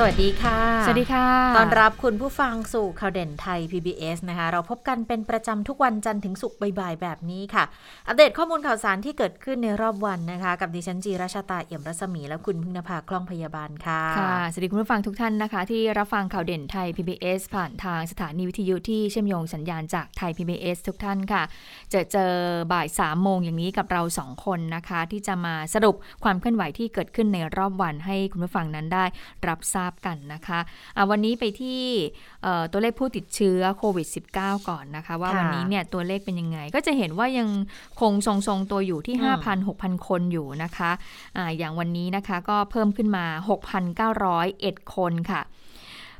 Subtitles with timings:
[0.00, 1.26] สวัสดีค่ะ สวัสดีค่ะ
[1.56, 7.64] ตอนรับคุณผู้ฟังสู่ข่าวเด่นไทย PBS นะคะ เราพบกันเป็นประจำทุกวันจันทร์ถึงศุกร์บ่ายๆแบบนี้ค่ะ
[8.08, 21.42] อัปเดตข้อมูลข่าวสารที่เกิดขึ้นในรอบวันนะคะ กับดิฉันจีราชาตาเอี่ยมรัศมี และคุณพึ่งนภาคล่องพยาบาลค่ะ ค่ะ สวัสดีคุณผู้ฟังทุกท่านนะคะ ที่รับฟังข่าวเด่นไทย PBS ผ่านทางสถานีวิทยุที่เชื่อมโยงสัญญาณจากไทย PBS ทุกท่านค่ะ
[21.94, 22.32] จะเจอ
[22.72, 29.04] บ่ายสามโมงอย่างนี้กับเราสองคนนะคะ ที่จะมาสรุปความเคลื่อนไหวที่เกิดขึ้นในรอบวันให้คุณผู้ฟังนั้นได้
[29.48, 31.82] รับทราบกันนะคะะวันนี้ไปที่
[32.72, 37.48] ตัวเลขผู้ติดเชื้อโควิด -19 ก่อนนะคะ ว่าวันนี้เนี่ยตัวเลขเป็นยังไง ก็จะเห็นว่ายัง
[38.00, 39.16] คงทรงๆตัวอยู่ที่
[39.62, 40.90] 5,000-6,000 คนอยู่นะคะ
[41.36, 43.24] อะอย่างวันนี้นะคะก็เพิ่มขึ้นมา
[44.28, 45.42] 6,901 คนค่ะ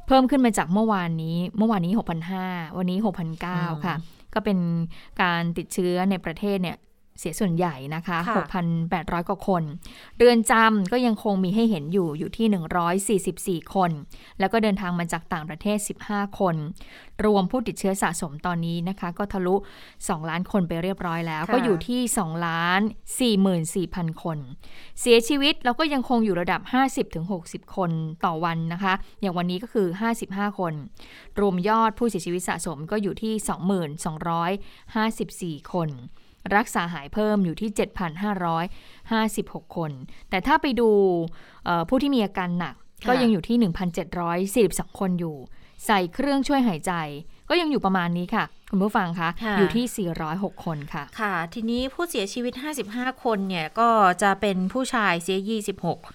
[0.06, 1.92] เพิ่มขึ้นมาจากเมื่อวานนี้ เมื่อวานนี้
[2.36, 2.98] 6,500 วันนี้
[3.42, 3.96] 6,900 ค่ะ
[4.34, 4.58] ก็เป็น
[5.22, 6.76] การติดเชื้อในประเทศเนี่ย
[7.18, 8.18] เสียส่วนใหญ่นะคะ
[8.74, 9.62] 6,800 กว่าคน
[10.18, 13.90] เรือนจำก็ยังคงมีให้เห็นอยู่อยู่ที่ 144 คน
[14.38, 16.56] แล้วก็เดินทางมาจากต่างประเทศ 15 คน
[17.24, 19.54] รวมผู้ติดเชื้อสะสมตอนนี้นะคะ ก็ทะลุ
[19.92, 22.80] 2 ล้านคนไปเรียบร้อยแล้ว ก็อยู่ที่ 2 ล้าน
[23.46, 24.38] 44,000 คน
[25.00, 26.60] เสียชีวิตเราก็ยังคงอยู่ระดับ
[27.18, 27.90] 50-60 คน
[28.24, 29.88] ต่อวันนะคะ อย่างวันนี้ก็คือ
[30.24, 30.74] 55 คน
[31.40, 33.34] รวมยอดผู้เสียชีวิตสะสมก็อยู่ที่
[35.62, 35.90] 22,254 คน
[36.56, 37.70] รักษาหายเพิ่มอยู่ที่
[38.48, 39.90] 7,556 คน
[40.30, 40.90] แต่ถ้าไปดู
[41.88, 42.74] ผู้ที่มีอาการหนัก
[43.08, 43.56] ก็ยังอยู่ที่
[44.68, 45.36] 1,742 คนอยู่
[45.86, 46.92] ใส่เครื่องช่วยหายใจ
[47.48, 49.28] ก็ยังอยู่ประมาณนี้ค่ะ คุณผู้ฟังคะ
[49.58, 52.52] อยู่ที่ 406 คนค่ะ ค่ะ ทีนี้ผู้เสียชีวิต
[52.88, 53.88] 55 คนเนี่ย ก็
[54.22, 55.38] จะเป็นผู้ชายเสีย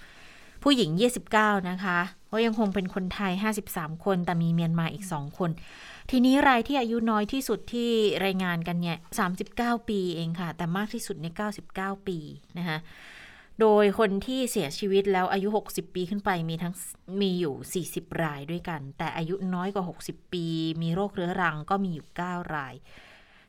[0.02, 0.90] 26 ผู้หญิง
[1.30, 1.98] 29 นะคะ
[2.32, 3.32] ก็ยังคงเป็นคนไทย
[3.68, 5.50] 53 คน แต่มีเมียนมาอีก 2 คน
[6.10, 7.90] ทีนี้รายที่อายุน้อยที่สุดที่
[8.24, 8.98] รายงานกันเนี่ย
[9.42, 11.26] 39 ปีเองค่ะ แต่มากที่สุดใน
[11.66, 12.18] 99 ปี
[12.58, 12.78] นะคะ
[13.60, 16.74] โดยคนที่เสียชีวิตแล้วอายุ 60 ปีขึ้นไปมีทั้ง
[17.20, 20.46] มีอยู่ 40 รายด้วยกัน แต่อายุน้อยกว่า 60 ปี
[20.82, 22.74] มีโรคเรื้อรังก็มีอยู่ 9 ราย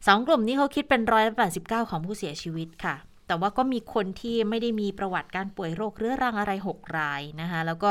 [0.07, 1.33] สองกลุ่มนี้เขาคิดเป็นร้อยละ
[1.63, 2.95] 89ของผู้เสียชีวิตค่ะ
[3.27, 7.89] แต่ว่าก็มีคนที่ไม่ได้มีประวัติการป่วยโรคเรื้อรังอะไร 6 รายนะคะ แล้วก็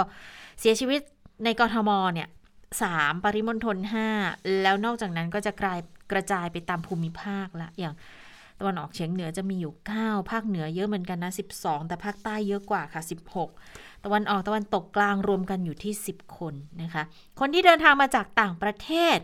[0.61, 1.01] เสียชีวิต
[1.45, 2.29] ในกรทมเนี่ย
[2.83, 3.77] 3 ปริมณฑล
[4.17, 5.79] 5แล้วนอกจากนั้นก็จะกลาย
[6.13, 7.95] กระจายไปตามภูมิภาคละอย่าง
[8.61, 13.03] ตะวันออกเฉียงเหนือจะมีอยู่ 9 ภาคเหนือเยอะเหมือนกันนะ 12 แต่ภาคใต้เยอะกว่าค่ะ
[13.53, 17.03] 16 ตะวันออกตะวันตกกลางรวมกันอยู่ที่ 10 คนนะคะ
[17.41, 19.19] คนที่เดินทางมาจากต่างประเทศ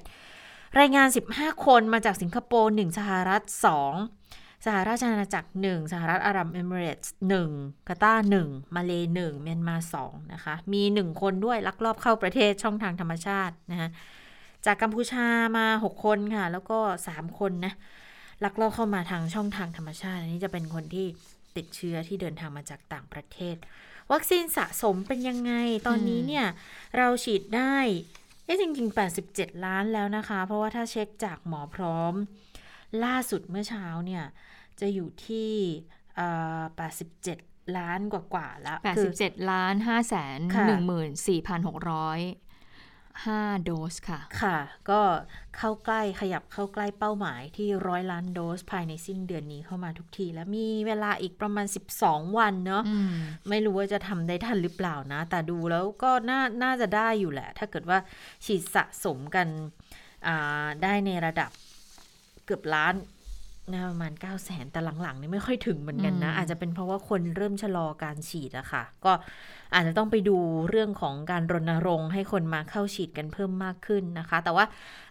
[0.79, 7.15] รายงาน 15 คนมาจากสิงคโปร์ 1 สหรัฐ 2 สหราชอาณาจักร 1 สหรัฐอาหรับเอมิเรตส์
[7.51, 13.89] 1กาตาร์1มาเลย์1เมียนมา2นะคะ มี 1 คนด้วยลักลอบเข้าประเทศช่องทางธรรมชาตินะคะ
[14.67, 15.27] จากกัมพูชา
[15.57, 16.79] มา 6 คนค่ะ แล้วก็
[17.11, 17.75] 3 คนนะ
[18.45, 21.07] ลักลอบเข้ามาทางช่องทางธรรมชาติ อันนี้จะเป็นคนที่
[21.57, 23.57] ติดเชื้อที่เดินทางมาจากต่างประเทศ
[24.13, 25.53] วัคซีนสะสมเป็นยังไง
[25.87, 26.47] ตอนนี้เนี่ย
[26.97, 27.77] เราฉีดได้
[28.45, 32.15] เอ๊ะจริงๆ 87 ล้านแล้วนะคะ เพราะว่าถ้าเช็คจากหมอพร้อม
[33.05, 34.25] ล่าสุดเมื่อเช้าเนี่ย
[34.81, 35.51] จะอยู่ที่
[36.81, 38.79] 87ล้านกว่ากว่าแล้ว
[39.15, 40.51] 87 ล้าน5แสน14,600
[43.25, 44.59] 5 โดสค่ะ ค่ะ
[44.91, 45.01] ก็
[45.57, 51.67] เข้าใกล้ขยับเข้าใกล้เป้าหมายที่ร้อยล้านโดสภายในสิ้นเดือนนี้เข้ามาทุกที แล้วมีเวลาอีกประมาณ
[52.01, 53.15] 12 วันเนาะม
[53.49, 57.99] ไม่รู้ว่าจะทำได้ทันหรือเปล่านะ แต่ดูแล้วก็น่าน่าจะได้อยู่แหละ ถ้าเกิดว่า
[58.45, 59.47] ฉีดสะสมกัน
[60.83, 62.95] ได้ในระดับเกือบล้าน
[63.73, 69.13] นะประมาณ 9 0 0แสนแต่หลังๆนี่ไม่ค่อยถึงเหมือนกันนะ อาจจะเป็นเพราะว่าคนเริ่มชะลอการฉีดอะค่ะ ก็
[69.75, 70.37] อาจจะต้องไปดู
[70.71, 74.65] เรื่องของการรณรงค์ให้คนมาเข้าฉีดกันเพิ่มมากขึ้นนะคะ แต่ว่า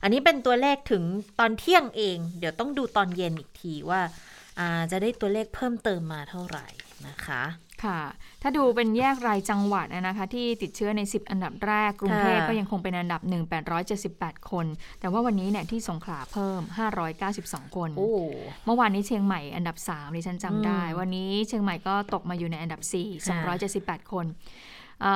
[0.04, 1.04] อันนี้เป็นตัวเลขถึง
[1.40, 4.02] ตอนเที่ยงเอง เดี๋ยวต้องดูตอนเย็นอีกทีว่า
[4.92, 6.68] จะได้ตัวเลขเพิ่มเติมมาเท่าไหร่
[7.08, 7.44] นะคะ
[7.84, 8.02] ค่ะ
[8.42, 13.52] ถ้าดูเป็นแยกรายจังหวัดนะคะ ที่ติดเชื้อใน 10 อันดับแรก กรุงเทพก็ยังคงเป็นอันดับ 1
[13.96, 14.66] 878 คน
[15.00, 16.62] แต่ว่าวันนี้เนี่ยที่สงขลาเพิ่ม
[17.18, 17.90] 592 คน
[18.66, 22.94] เมื่อวานนี้เชียงใหม่อันดับ3ดิฉันจำได้ วันนี้เชียงใหม่ก็ตกมาอยู่ในอันดับ 4
[23.48, 24.26] 278 คน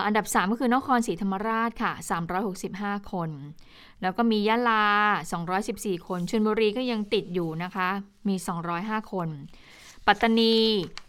[0.06, 1.94] อันดับ 3 ก็คือนครศรีธรรมราชค่ะ
[2.52, 3.30] 365 คน
[4.02, 4.86] แล้วก็มียะลา
[5.46, 7.90] 214 คนชลบุรีก็ยังติดอยู่นะคะ
[8.28, 8.36] มี
[8.74, 9.30] 205 คน
[10.08, 10.54] ปัตตานี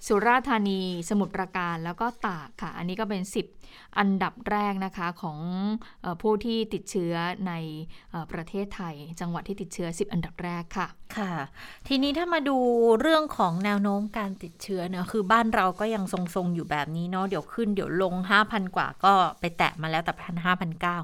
[0.07, 3.23] สุราษฎร์ธานี สมุทรปราการแล้วก็ตากค่ะ อันนี้ก็เป็น
[3.57, 5.39] 10 อันดับแรกนะคะของ
[6.05, 7.15] อผู้ที่ติดเชื้อ
[7.49, 7.53] ใน
[8.33, 11.33] ประเทศไทย จังหวัดที่ติดเชื้อ 10 อันดับแรกค่ะค่ะ
[11.89, 12.59] ทีนี้ถ้ามาดู
[13.01, 18.15] เรื่องของแนวโน้มการติดเชื้อเนะคือบ้านเราก็ยังทรงๆอยู่แบบนี้เนาะเดี๋ยวขึ้นเดี๋ยวลง
[18.45, 20.99] 5,000 กว่าก็ไปแตะมาแล้วแต่พันห้าพันเก้า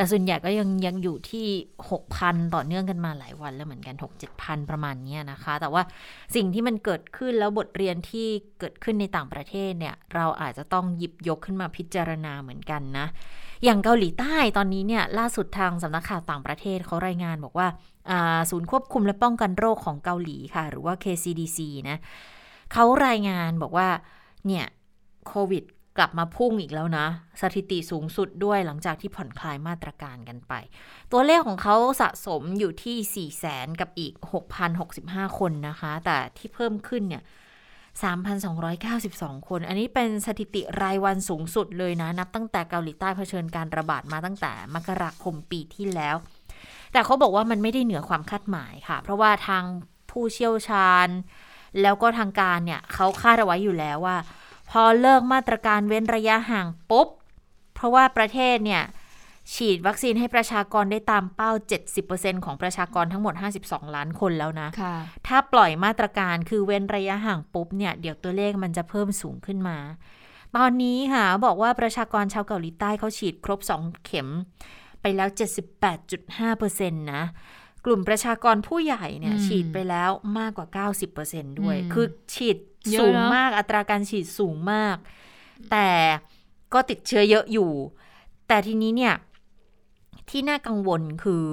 [0.00, 1.46] แต่ส่วนใหญ่ก็ยังยังอยู่ที่
[2.00, 3.96] 6,000 ต่อเนื่องกันมาหลายวันแล้วเหมือนกัน
[4.32, 5.82] 6-7,000 ประมาณนี้นะคะ แต่ว่า
[6.34, 13.06] สิ่งที่มันเกิดขึ้นแล้วบทเรียนที่เกิดขึ้นในต่างประเทศเนี่ย เราอาจจะต้องหยิบยกขึ้นมาพิจารณาเหมือนกันนะ
[13.64, 17.68] อย่างเกาหลีใต้ตอนนี้เนี่ยล่าสุดทางสำนักข่าวต่างประเทศเขารายงานบอกว่า
[18.10, 21.58] อ่าศูนย์ควบคุมและป้องกันโรคของเกาหลีค่ะ หรือว่า KCDC
[21.88, 21.98] นะ
[22.72, 23.88] เขารายงานบอกว่า
[24.46, 24.64] เนี่ย
[25.28, 25.64] โควิด
[25.98, 27.06] กลับมาพุ่งอีกแล้วนะ
[27.40, 30.52] สถิติสูงสุดด้วยหลังจากที่ผ่อนคลายมาตรการกันไป
[31.12, 34.14] ตัวเลขของเขาสะสมอยู่ที่ 4 0 0แสนกับอีก
[34.76, 37.22] 6,065 คนนะคะ แต่ที่เพิ่มขึ้นเนี่ย
[38.40, 46.16] 3,292 คน อันนี้เป็นสถิติรายวันสูงสุดเลยนะ นับตั้งแต่เกาหลีใต้เผชิญการระบาดมาตั้งแต่มกราคมปีที่แล้ว
[46.92, 49.64] แต่เขาบอกว่ามันไม่ได้เหนือความคาดหมายค่ะ เพราะว่าทาง
[50.10, 51.08] ผู้เชี่ยวชาญ
[51.82, 54.16] แล้วก็ทางการเนี่ยเขาคาดเอาไว้อยู่แล้วว่า
[54.70, 57.08] พอเลิกมาตรการเว้นระยะห่างปุ๊บ
[57.74, 58.82] เพราะว่าประเทศเนี่ย
[59.54, 61.50] ฉีดวัคซีนให้ประชากรได้ตามเป้า
[61.98, 63.34] 70%ของประชากรทั้งหมด
[63.64, 64.96] 52 ล้านคนแล้วนะค่ะ
[65.26, 69.78] ถ้าปล่อยมาตรการคือเว้นระยะห่างปุ๊บเนี่ยเดี๋ยวตัวเลขมันจะเพิ่มสูงขึ้นมา
[70.56, 74.28] ตอนนี้ค่ะบอกว่าประชากรชาวเกาหลีใต้เขาฉีดครบ 2 เข็ม
[75.00, 75.28] ไปแล้ว
[76.10, 77.24] 78.5%นะ
[77.84, 82.56] กลุ่มประชากรผู้ใหญ่เนี่ยอืมฉีดไปแล้วมากกว่า 90%ด้วยอืมคือฉีด
[82.90, 84.96] เยอะสูงเนอะมากอัตราการฉีดสูงมาก
[85.70, 85.88] แต่
[86.72, 87.70] ก็ติดเชื้อเยอะอยู่
[88.48, 89.14] แต่ทีนี้เนี่ย
[90.30, 91.44] ที่น่ากังวลคือ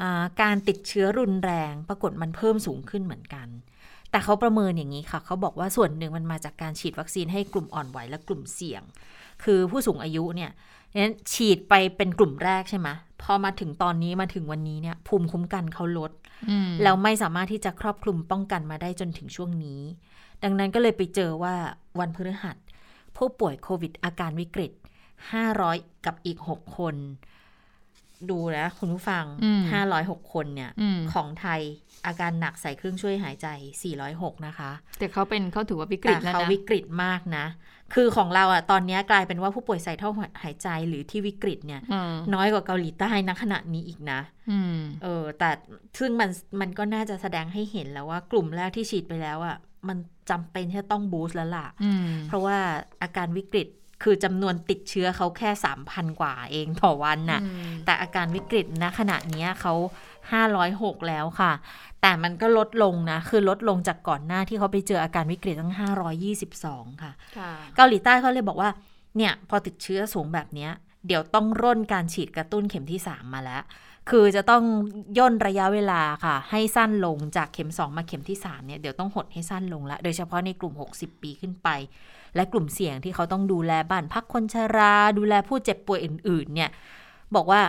[0.00, 3.48] อาการติดเชื้อรุนแรง ปรากฏมันเพิ่มสูงขึ้นเหมือนกัน
[4.10, 8.82] แต่เขาประเมินอย่างนี้ค่ะ เขาบอกว่าส่วนหนึ่งมันมาจากการฉีดวัคซีนให้กลุ่มอ่อนไหวและกลุ่มเสี่ยง
[9.44, 10.50] คือผู้สูงอายุเนี่ย
[10.96, 12.88] นั้นฉีดไปเป็นกลุ่มแรกใช่ไหม
[13.24, 16.12] พอมาถึงตอนนี้มาถึงวันนี้เนี่ยภูมิคุ้มกันเขาลด
[16.50, 19.80] อืมแล้วไม่สามารถที่จะครอบคลุมป้องกันมาได้จนถึงช่วงนี้
[20.42, 21.54] ดังนั้นก็เลยไปเจอว่า
[22.00, 22.56] วันพฤหัส
[23.16, 24.72] ผู้ป่วยโควิดอาการวิกฤต
[25.38, 26.96] 500 กับอีก 6 คน
[28.30, 29.62] ดูนะคุณผู้ฟังอืม
[29.96, 31.60] 506 คนเนี่ยอืมของไทย
[32.06, 33.48] อาการหนักใส่เครื่องช่วยหายใจ
[33.96, 37.46] 406 นะคะ แต่เขาเป็นเขาถือว่าวิกฤแต่ตแล้วเขานะวิกฤตมากนะ
[37.94, 40.10] คือของเราอะตอนนี้กลายเป็นว่าผู้ป่วยใส่ท่อ
[40.42, 44.20] หายใจหรือที่วิกฤตเนี่ยอืมน้อยกว่าเกาหลีใต้ณขณะนี้อีกนะ
[44.50, 45.50] อืมเออ แต่
[45.98, 49.56] ซึ่งมันมันก็น่าจะแสดงให้เห็นแล้วว่ากลุ่มแรกที่ฉีดไปแล้วอะ่ะ
[49.88, 49.98] มัน
[50.30, 52.56] จำเป็นที่จะต้องบูสต์แล้วล่ะอืมเพราะว่า
[53.02, 53.68] อาการวิกฤต
[54.02, 55.50] คือจำนวนติดเชื้อเขาแค่
[55.84, 59.74] 3,000กว่าเองต่อวันน่ะอืมแต่อาการวิกฤตณขณะเนี้ยเขา
[60.62, 61.52] 506 แล้วค่ะ
[62.02, 65.74] แต่มันก็ลดลงนะ คือลดลงจากก่อนหน้าที่เขาไปเจออาการวิกฤตตั้ง
[66.36, 68.70] 522 ค่ะค่ะเกาหลีใต้เขาเลยบอกว่า
[69.16, 70.70] เนี่ย พอติดเชื้อสูงแบบเนี้ย
[71.06, 73.62] เดี๋ยวต้องร่นการฉีดกระตุ้นเข็มที่ 3 มาแล้ว
[74.10, 74.62] คือจะต้อง
[75.18, 81.68] ย่นระยะเวลาค่ะ ให้สั้นลงจากเข็ม 2 มาเข็มที่ 3 เนี่ย เดี๋ยวต้องหดให้สั้นลงละ โดยเฉพาะในกลุ่ม 60 ปีขึ้นไป
[82.34, 86.70] และกลุ่มเสี่ยงที่เขาต้องดูแลบ้านพักคนชรา ดูแลผู้เจ็บป่วยอื่น ๆ เนี่ย
[87.34, 87.60] บอกว่า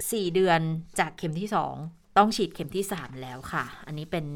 [0.00, 0.60] 4 เดือน
[0.98, 1.48] จากเข็มที่
[1.84, 4.26] 2 ต้องฉีดเข็มที่ 3 แล้วค่ะ อันนี้เป็น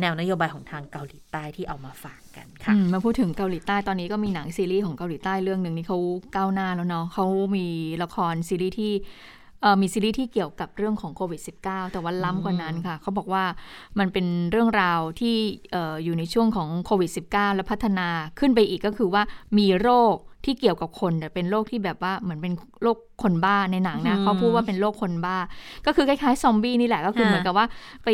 [0.00, 5.98] แนวนโยบายของทางเกาหลีใต้ที่เอามาฝากกันค่ะอืมมาพูดถึงเกาหลีใต้ตอนนี้ก็มีหนังซีรีส์ของเกาหลีใต้เรื่องหนึ่งนี่เขา
[6.36, 7.66] ก้าวหน้าแล้วเนาะเขามี
[8.02, 8.92] ละครซีรีส์ที่
[9.62, 13.44] เอ่อมีซีรีส์ที่เกี่ยวกับเรื่องของโควิด -19 แต่ว่าล้ำกว่านั้นค่ะ เขาบอกว่า
[13.98, 15.36] มันเป็นเรื่องราวที่
[15.72, 19.22] เอ่ออยู่ในช่วงของโควิด -19 และพัฒนาขึ้นไปอีกก็คือว่า
[19.58, 25.36] มีโรค ที่เกี่ยวกับคนแต่เป็นโรคที่แบบว่าเหมือนเป็นโรคคนบ้าในหนังนะอืมเขาพูดว่าเป็นโรคคนบ้า
[25.86, 27.66] ก็คือคล้ายๆซอมบี้นี่แหละก็คือค่ะเหมือนกับว่า
[28.04, 28.08] ไป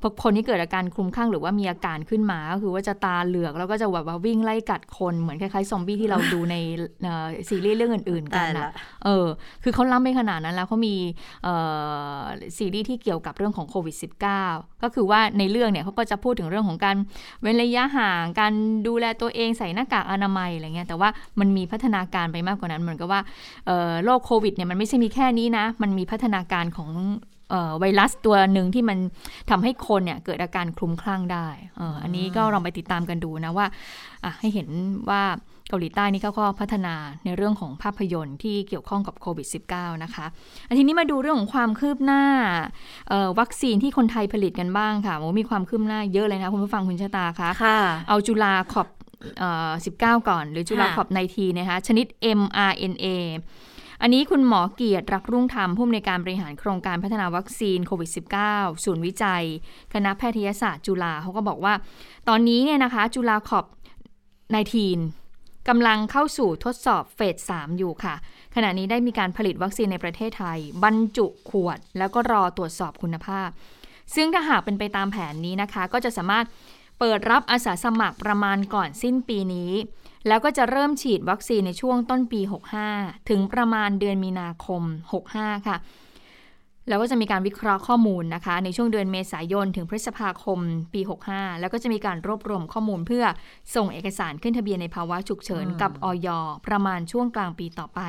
[0.00, 6.56] พอคนที่เกิดอาการคลุมคลั่งหรือว่ามีอาการขึ้นมาก็คือว่าจะตาเหลือกแล้วก็จะแบบว่าวิ่งไล่กัดคนเหมือนคล้ายๆซอมบี้ที่เราดูใน
[7.02, 8.72] เอ่อซีรีส์เรื่องอื่นๆกัตานยนะละ
[9.04, 9.26] เออ
[9.62, 10.94] คือเขาล้ำไปขนาดนั้นแล้วเขามี
[11.44, 11.54] เอ่
[12.18, 12.20] อ
[12.56, 13.96] ซีรีส์ที่เกี่ยวกับเรื่องของโควิด
[14.40, 16.96] -19 ก็คือว่าในเรื่องเนี่ยเขาก็จะพูดถึงเรื่องของการ
[17.42, 18.52] เว้นระยะห่างการ
[18.86, 21.08] ดูแลตัวเองใส่หน้ากากอนามัยอะไรเงี้ยแต่ว่า
[21.40, 23.20] มันมีพัฒนาการไปมากกว่านั้นเหมือนกับว่า
[23.66, 26.90] เอ่อโรคโควิดเนี่ยมันไม่ใช่มีแค่นี้นะ มันมีพัฒนาการของ
[27.50, 28.98] เอ่อไวรัสตัวหนึ่งที่มัน
[29.50, 31.48] ทำให้คนเนี่ยเกิดอาการคลุ้มคลั่งได้
[31.78, 33.66] เอออันนี้ก็ลองไปติดตามกันดูนะว่า
[34.24, 34.68] อะให้เห็น
[35.10, 35.22] ว่า
[35.68, 36.94] เกาหลีใต้นี่เขาก็พัฒนา
[37.24, 40.26] ในเรื่องของภาพยนตร์ที่เกี่ยวข้องกับโควิด -19 นะคะ
[40.68, 42.22] อันทีนี้มาดูเรื่องของความคืบหน้า
[43.08, 52.06] เอ่อวัคซีนที่คนไทยผลิตกันบ้างค่ะโอ้มีความคืบหน้าเยอะเลยนะคุณผู้ฟังคุณชะตาคะค่ะเอาจุฬาขอบเอ่อ 19 ก่อน หรือจุฬาค่ะขอบในทีนะคะชนิด
[52.38, 53.06] mRNA
[54.02, 58.10] อันนี้คุณหมอเกียรติรักรุ่งธรรมผู้อำนวยการบริหารโครงการพัฒนาวัคซีนโควิด
[58.46, 59.44] -19 ศูนย์วิจัย
[59.94, 61.74] คณะแพทยศาสตร์จุฬาเขาก็บอกว่า
[62.28, 63.64] ตอนนี้เนี่ยนะคะ จุฬาขอบ
[64.86, 68.14] 19กำลังเข้าสู่ทดสอบเฟส 3 อยู่ค่ะ
[68.54, 73.48] ขณะนี้ได้มีการผลิตวัคซีนในประเทศไทย บรรจุขวด แล้วก็รอตรวจสอบคุณภาพ
[74.14, 76.44] ซึ่งถ้าหากเป็นไปตามแผนนี้นะคะ ก็จะสามารถ
[76.98, 79.72] เปิดรับอาสาสมัครประมาณก่อนสิ้นปีนี้
[80.28, 82.40] แล้วก็จะเริ่มฉีดวัคซีนในช่วงต้นปี
[82.84, 84.82] 65 ถึงประมาณเดือนมีนาคม
[85.24, 85.76] 65 ค่ะ
[86.88, 90.58] แล้วก็จะมีการวิเคราะห์ข้อมูลนะคะ ในช่วงเดือนเมษายนถึงพฤษภาคม
[90.94, 91.00] ปี
[91.30, 93.24] 65 แล้วก็จะมีการรวบรวมข้อมูลเพื่อ
[93.74, 96.28] ส่งเอกสารขึ้นทะเบียนในภาวะฉุกเฉินกับออย
[96.66, 98.00] ประมาณช่วงกลางปีต่อไป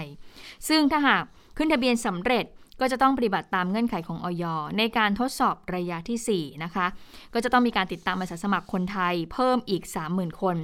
[0.68, 1.24] ซึ่งถ้าหาก
[1.58, 2.46] ขึ้นทะเบียนสำเร็จ
[2.82, 4.44] ก็จะต้องปฏิบัติตามเงื่อนไขของออย
[4.78, 6.86] ในการทดสอบระยะทีสี่ 4 นะคะ
[7.34, 10.56] ก็จะต้องมีการติดตามอาสาสมัครคนไทยเพิ่มอีก 30,000 คน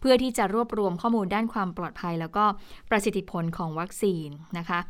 [0.00, 2.44] เพื่อที่จะรวบรวมข้อมูลด้านความปลอดภัย แล้วก็
[2.90, 4.80] ประสิทธิผลของวัคซีนนะคะ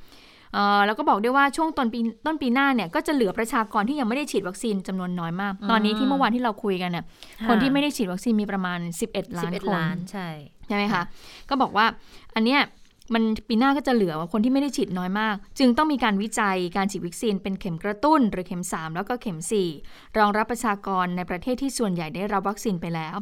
[0.55, 7.05] เอ่อแล้วก็บอกด้วยว่าช่วงต้นปีต้นปีหน้าเนี่ยก็จะเหลือประชากรที่ยังไม่ได้ฉีดวัคซีนจำนวนน้อยมาก ตอนนี้ที่เมื่อวานที่เราคุยกันเนี่ย
[7.49, 10.29] คนที่ไม่ได้ฉีดวัคซีนมีประมาณ 11 ล้าน11คนล้านใช่
[10.67, 11.03] ใช่ไหมคะ
[11.49, 11.87] ก็บอกว่า
[12.35, 12.61] อันเนี้ย
[13.15, 19.39] มันปีหน้าก็จะเหลือคนที่ไม่ได้ฉีดน้อยมาก จึงต้องมีการวิจัยการฉีดวัคซีนเป็นเข็มกระตุ้น หรือเข็ม 3 แล้วก็เข็ม
[19.79, 23.17] 4 รองรับประชากรในประเทศที่ส่วนใหญ่ได้รับวัคซีนไปแล้ว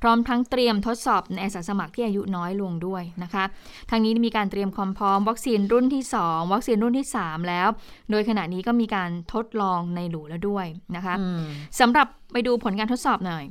[0.00, 3.44] พร้อมทั้งเตรียมทดสอบในอาสาสมัครที่อายุน้อยลงด้วยนะคะ
[3.90, 7.68] ทางนี้มีการเตรียมความพร้อมวัคซีนรุ่นที่ 2 วัคซีนรุ่นที่ 3 แล้ว
[8.10, 11.44] โดยขณะนี้ก็มีการทดลองในหลูแล้วด้วยนะคะอืม
[11.80, 13.44] สำหรับไปดูผลการทดสอบหน่อย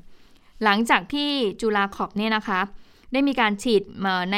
[0.63, 1.29] หลังจากที่
[1.61, 2.59] จุฬาคอฟเนี่ยนะคะ
[3.13, 3.81] ได้มีการฉีด
[4.33, 4.37] ใน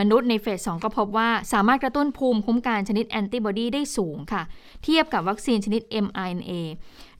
[0.00, 4.42] มนุษย์ในเฟส 2 ก็พบว่าสามารถกระตุ้นภูมิคุ้มกันชนิดแอนติบอดีได้สูงค่ะ
[4.84, 6.52] เทียบกับวัคซีนชนิด mRNA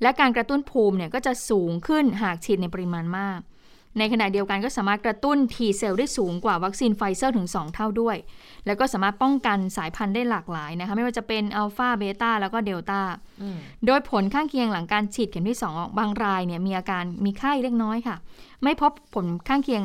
[0.03, 3.41] และการกระตุ้นภูมิเนี่ยก็จะสูงขึ้นหากฉีดในปริมาณมาก
[3.99, 8.17] ในขณะเดียวกันก็สามารถกระตุ้น T เซลล์ได้สูงกว่าวัคซีนไฟเซอร์ถึง 2 เท่าด้วย
[8.67, 13.01] แล้วก็สามารถป้องกันสายพันธุ์ได้หลากหลายนะคะ ไม่ว่าจะเป็นอัลฟาเบต้าแล้วก็เดลต้า
[13.43, 18.17] อืมโดยผลข้างเคียงหลังการฉีดเข็มที่ 2 บางรายเนี่ยมีอาการมีไข้เล็กน้อยค่ะ
[18.63, 19.83] ไม่พบผลข้างเคียง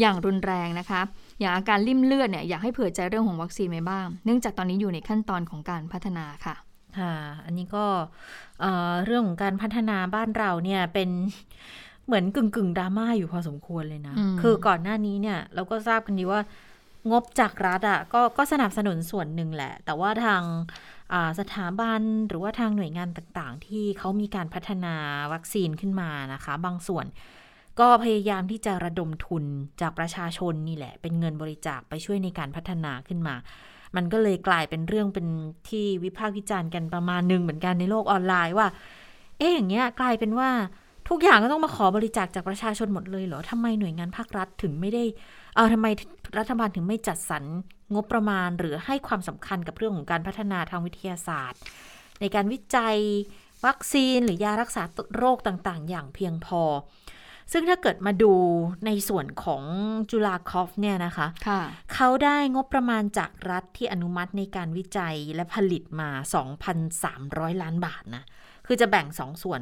[0.00, 1.00] อย่างรุนแรงนะคะ
[1.40, 6.54] อย่างอาการริ่มเลือดเนี่ยอยากให้เผื่อใจเรื่องของวัคซีนไว้บ้าง เนื่องจากตอนนี้อยู่ในขั้นตอนของการพัฒนาค่ะ
[6.98, 7.84] ค่ะ อันนี้ก็
[8.60, 11.10] เอ่อเรื่องของการพัฒนาบ้านเราเนี่ยเป็น
[12.06, 16.40] เหมือนกึ่งกึ่งๆดราม่าอยู่พอสมควรเลยนะอืมคือก่อนหน้านี้เนี่ย เราก็ทราบกันดีว่า
[17.10, 20.42] งบจากรัฐอะก็ก็สนับสนุนส่วนหนึ่งแหละ แต่ว่าทาง
[21.12, 24.94] อ่าสถาบันหรือว่าทางหน่วยงานต่างๆ ที่เขามีการพัฒนา
[25.32, 27.06] วัคซีนขึ้นมานะคะ บางส่วน
[27.80, 29.44] ก็พยายามที่จะระดมทุน
[29.80, 33.34] จากประชาชนนี่แหละ เป็นเงินบริจาคไปช่วยในการพัฒนาขึ้นมา
[33.96, 35.26] มันก็เลยกลายเป็นเรื่องเป็น
[35.68, 38.68] ที่วิพากษ์วิจารณ์กันประมาณหนึ่งเหมือนกันในโลกออนไลน์ว่า
[39.38, 40.50] เอ๊ะอย่างเงี้ยกลายเป็นว่า
[41.08, 45.04] ทุกอย่างก็ต้องมาขอบริจาคจากประชาชนหมดเลยเหรอทำไมหน่วยงานภาครัฐถึงไม่ได้
[45.54, 45.86] เออทำไม
[46.38, 47.44] รัฐบาลถึงไม่จัดสรร
[47.94, 51.60] งบประมาณ หรือให้ความสำคัญกับเรื่องของการพัฒนาทางวิทยาศาสตร์
[52.20, 52.96] ในการวิจัย
[53.66, 54.82] วัคซีนหรือยารักษา
[55.16, 56.62] โรคต่างๆ อย่างเพียงพอ
[57.52, 58.32] ซึ่งถ้าเกิดมาดู
[58.86, 59.62] ในส่วนของ
[60.10, 61.60] จุฬาคอฟเนี่ยนะคะค่ะ
[61.94, 66.10] เขาได้งบประมาณจากรัฐที่อนุมัติในการวิจัยและผลิตมา
[66.86, 68.24] 2,300 ล้านบาทนะ
[68.66, 69.60] คือจะแบ่ง2ส่วน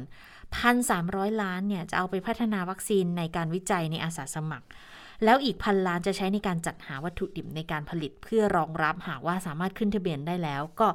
[0.63, 4.67] 1,300 ล้านเนี่ยจะเอาไปพัฒนาวัคซีนในการวิจัยในอาสาสมัคร
[5.23, 10.87] แล้วอีกพันล้านจะใช้ในการจัดหาวัตถุดิบในการผลิต เพื่อรองรับหากว่าสามารถขึ้นทะเบียนได้แล้ว ก็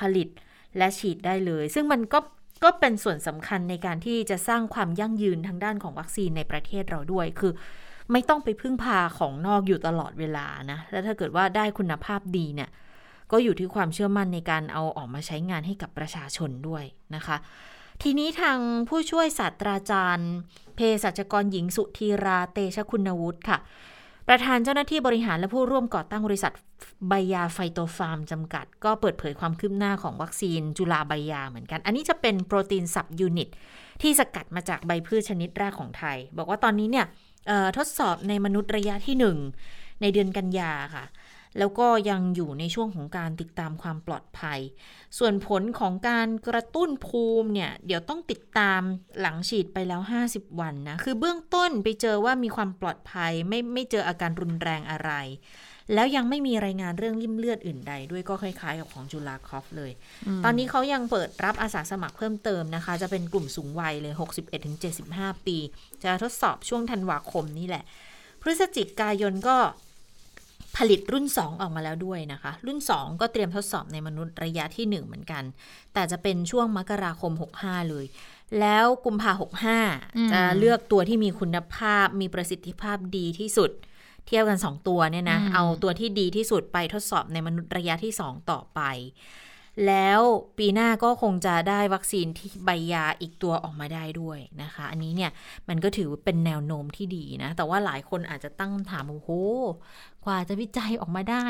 [0.00, 0.28] ผลิต
[0.76, 2.18] และฉีดได้เลย ซึ่งมันก็
[2.64, 7.52] ก็เป็นส่วนสำคัญในการที่จะสร้างความยั่งยืนทางด้านของวัคซีนในประเทศเราด้วย คือ
[8.12, 12.70] ไม่ต้องไปพึ่งพาของนอกอยู่ตลอดเวลานะ แล้วถ้าเกิดว่าได้คุณภาพดีเนี่ย
[13.32, 17.36] ก็อยู่ที่ความเชื่อมั่นในการเอาออกมาใช้งานให้กับประชาชนด้วยนะคะ
[18.02, 20.32] ทีนี้ทางผู้ช่วยศาสตราจารย์
[20.76, 23.58] เภสัชกรหญิงสุธีราเตชะคุณวุฒิค่ะ
[24.28, 26.52] ประธานเจ้าหน้าที่บริหารและผู้ร่วมก่อตั้งบริษัท
[27.08, 33.48] ไบยาไฟโตฟาร์มจำกัด ก็เปิดเผยความคืบหน้าของวัคซีนจุลาไบยาเหมือนกัน อันนี้จะเป็นโปรตีนสับยูนิต
[34.02, 37.06] ที่สกัดมาจากใบพืชชนิดแรกของไทย บอกว่าตอนนี้เนี่ย
[37.76, 39.16] ทดสอบในมนุษย์ระยะที่
[39.60, 41.04] 1 ในเดือนกันยาค่ะ
[41.58, 44.60] แล้วก็ยังอยู่ในช่วงของการติดตามความปลอดภัย
[45.18, 48.80] ส่วนผลของการกระตุ้นภูมิเนี่ย เดี๋ยวต้องติดตาม
[49.20, 55.12] หลังฉีดไปแล้ว 50 วันนะ คือเบื้องต้นไปเจอว่ามีความปลอดภัยไม่ไม่เจออาการรุนแรงอะไร
[55.94, 59.92] แล้วยังไม่มีรายงานเรื่องริ่มเลือดอื่นใด ด้วยก็คล้ายๆกับของจุฬาคอฟเลย
[60.44, 64.14] ตอนนี้เขายังเปิดรับอาสาสมัครเพิ่มเติมนะคะ จะเป็นกลุ่มสูงวัยเลย
[64.80, 65.58] 61-75 ปี
[66.04, 67.84] จะทดสอบช่วงธันวาคมนี่แหละ
[68.42, 69.56] พฤศจิกายนก็
[70.76, 75.42] ผลิตรุ่น 2 ออกมาแล้วด้วยนะคะ รุ่น 2 ก็เตรียมทดสอบในมนุษย์ระยะที่ 1 เหมือนกัน
[75.94, 78.04] แต่จะเป็นช่วงมกราคม 65 เลย
[78.60, 79.32] แล้วกุมภา
[80.16, 83.70] อืม65 จะเลือกตัวที่มีคุณภาพมีประสิทธิภาพดีที่สุด
[84.26, 88.80] เทียบกัน 2 ตัวเนี่ยนะอืมเอาตัวที่ดีที่สุดไปทดสอบในมนุษย์ระยะที่ 2 ต่อไป
[89.86, 90.20] แล้ว
[90.58, 95.30] ปีหน้าก็คงจะได้วัคซีนที่ใบยาอีกตัวออกมาได้ด้วยนะคะ อันนี้เนี่ย
[95.68, 99.30] มันก็ถือเป็นแนวโน้มที่ดีนะ แต่ว่าหลายคนอาจจะตั้งคำถามโอ้โห
[100.24, 101.46] กว่าจะวิจัยออกมาได้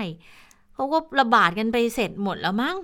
[0.75, 2.77] เขาก็ระบาดกันไปเสร็จหมดแล้วมั้ง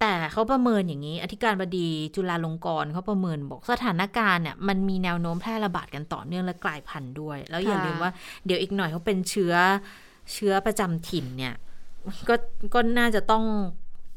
[0.00, 8.10] แต่เขาประเมินอย่างนี้ อธิการบดีจุฬาลงกรณ์เขาประเมินบอกสถานการณ์เนี่ยมันมีแนวโน้มแพร่ระบาดกันต่อเนื่องและกลายพันธุ์ด้วย แล้วอย่าลืมว่า
[8.46, 9.54] เดี๋ยวอีกหน่อยเขาเป็นเชื้อ
[10.32, 11.54] เชื้อประจำถิ่นเนี่ย
[12.28, 12.34] ก็
[12.74, 13.44] ก็น่าจะต้อง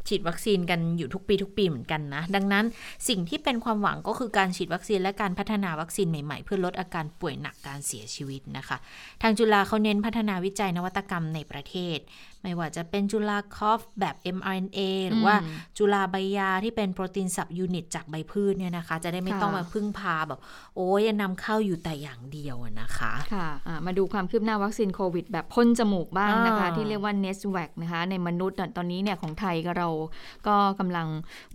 [0.07, 2.65] ฉีดวัคซีนกันอยู่ทุกปีทุกปีเหมือนกันนะ ดังนั้น
[3.09, 8.77] สิ่งที่เป็นความหวังก็คือการฉีดวัคซีนและการพัฒนาวัคซีนใหม่ๆ เพื่อลดอาการป่วยหนักการเสียชีวิตนะคะ
[9.21, 11.99] ทางจุฬาเขาเน้นพัฒนาวิจัยนวัตกรรมในประเทศ
[12.43, 20.39] ไม่ว่าจะเป็นจุฬาคอฟแบบ mRNA หรือว่าอืมจุฬาใบยาที่เป็นโปรตีนสับยูนิตจากใบพืชเนี่ยนะคะ จะได้ไม่ค่ะต้องมาพึ่งพาแบบ
[20.75, 29.89] โอ้ยยังนำเข้าอยู่แต่อย่างเดียวอะนะคะค่ะอ่ามาดูความคืบหน้าวัคซีนโควิด แบบพ่นจมูกบ้างนะคะอ่าที่เรียกว่า n e s w a c นะคะ ในมนุษย์น่ะตอนนี้เนี่ยของไทยก็เรา
[30.47, 31.07] ก็กำลัง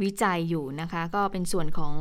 [0.03, 1.95] วิจัยอยู่นะคะ ก็เป็นส่วนของ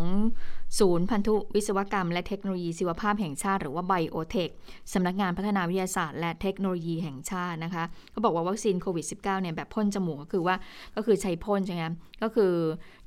[0.80, 4.50] ศูนย์พันธุวิศวกรรมและเทคโนโลยีชีวภาพแห่งชาติ หรือว่าไบโอเทค
[4.94, 7.84] สำนักงานพัฒนาวิทยาศาสตร์และเทคโนโลยีแห่งชาตินะคะ
[8.14, 10.56] ก็บอกว่าวัคซีนโควิด -19 เนี่ยแบบพ่นจมูกก็คือว่า
[10.96, 11.94] ก็คือใช้พ่นใช่ไหมคะ
[12.24, 12.52] ก็คือ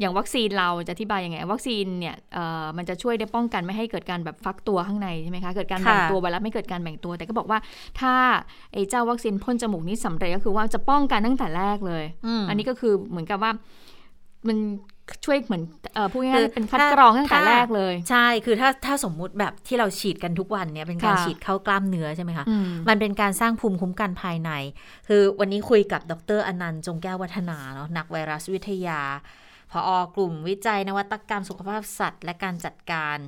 [0.00, 7.59] อย่างวัคซีนเราจะอธิบายยังไง วัคซีนเนี่ยเอ่อมันจะช่วยได้ป้องกันไม่ให้เกิดการแบบฟักตัวข้างในใช่ไหมคะเกิดการแบ่งค่ะตัวไวรัสไม่เกิดการแบ่งตัว แต่ก็บอกว่า
[8.00, 8.14] ถ้า
[8.73, 12.05] ไอ้เจ้าวัคซีนพ่นจมูกนี้สำเร็จก็คือว่าจะป้องกันตั้งแต่แรกเลย
[12.40, 13.52] มอันนี้ก็คือเหมือนกับว่า
[14.49, 14.59] มัน
[15.25, 15.62] ช่วยเหมือน
[15.95, 24.50] เอ่อพูดคืง่ายอๆเป็นคัดถ้ากรองตั้งแต่ถ้าแรกเลย ใช่คือถ้าถ้าสมมุติแบบที่เราฉีดกันทุกวันเนี่ยเป็นการค่ะฉีดเข้ากล้ามเนื้อใช่ไหมคะอืมมันเป็นการสร้างภูมิคุ้มกันภายใน
[25.09, 29.00] คือวันนี้คุยกับดรอนันต์จงแก้ววัฒนาเนาะนักไวรัสวิทยา
[29.71, 33.19] พออกลุ่มวิจัยนวัตกรรมสุขภาพสัตว์ และการจัดการ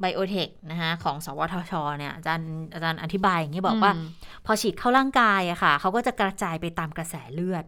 [0.00, 4.06] ไบโอเทคนะคะของสวทชเนี่ยอาจารย์อาจารย์อธิบายอย่างนี้บอกว่าอืม
[4.46, 7.64] พอฉีดเข้าร่างกายอะค่ะเขาก็จะกระจายไปตามกระแสเลือด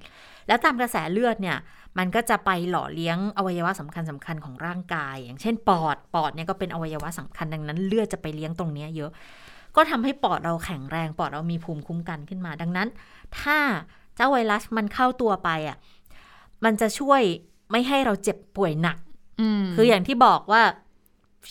[0.49, 1.59] แล้วตามกระแสเลือดเนี่ย
[1.99, 9.11] มันก็จะไปหล่อเลี้ยงอวัยวะสำคัญสคัญๆของร่างกาย อย่างเช่นปอด ปอดเนี่ยก็เป็นอวัยวะสำคัญดังนั้นเลือดจะไปเลี้ยงตรงเนี้ยเยอะ
[9.77, 12.89] ก็ทำให้ปอดเราแข็งแรง ปอดเรามีภูมิคุ้มกันขึ้นมา ดังนั้น
[13.41, 13.59] ถ้า
[14.17, 15.77] เจ้าไวรัสมันเข้าตัวไปอะ
[16.65, 17.23] มันจะช่วย
[17.71, 18.97] ไม่ให้เราเจ็บป่วยหนัก
[19.41, 20.63] อืมคืออย่างที่บอกว่า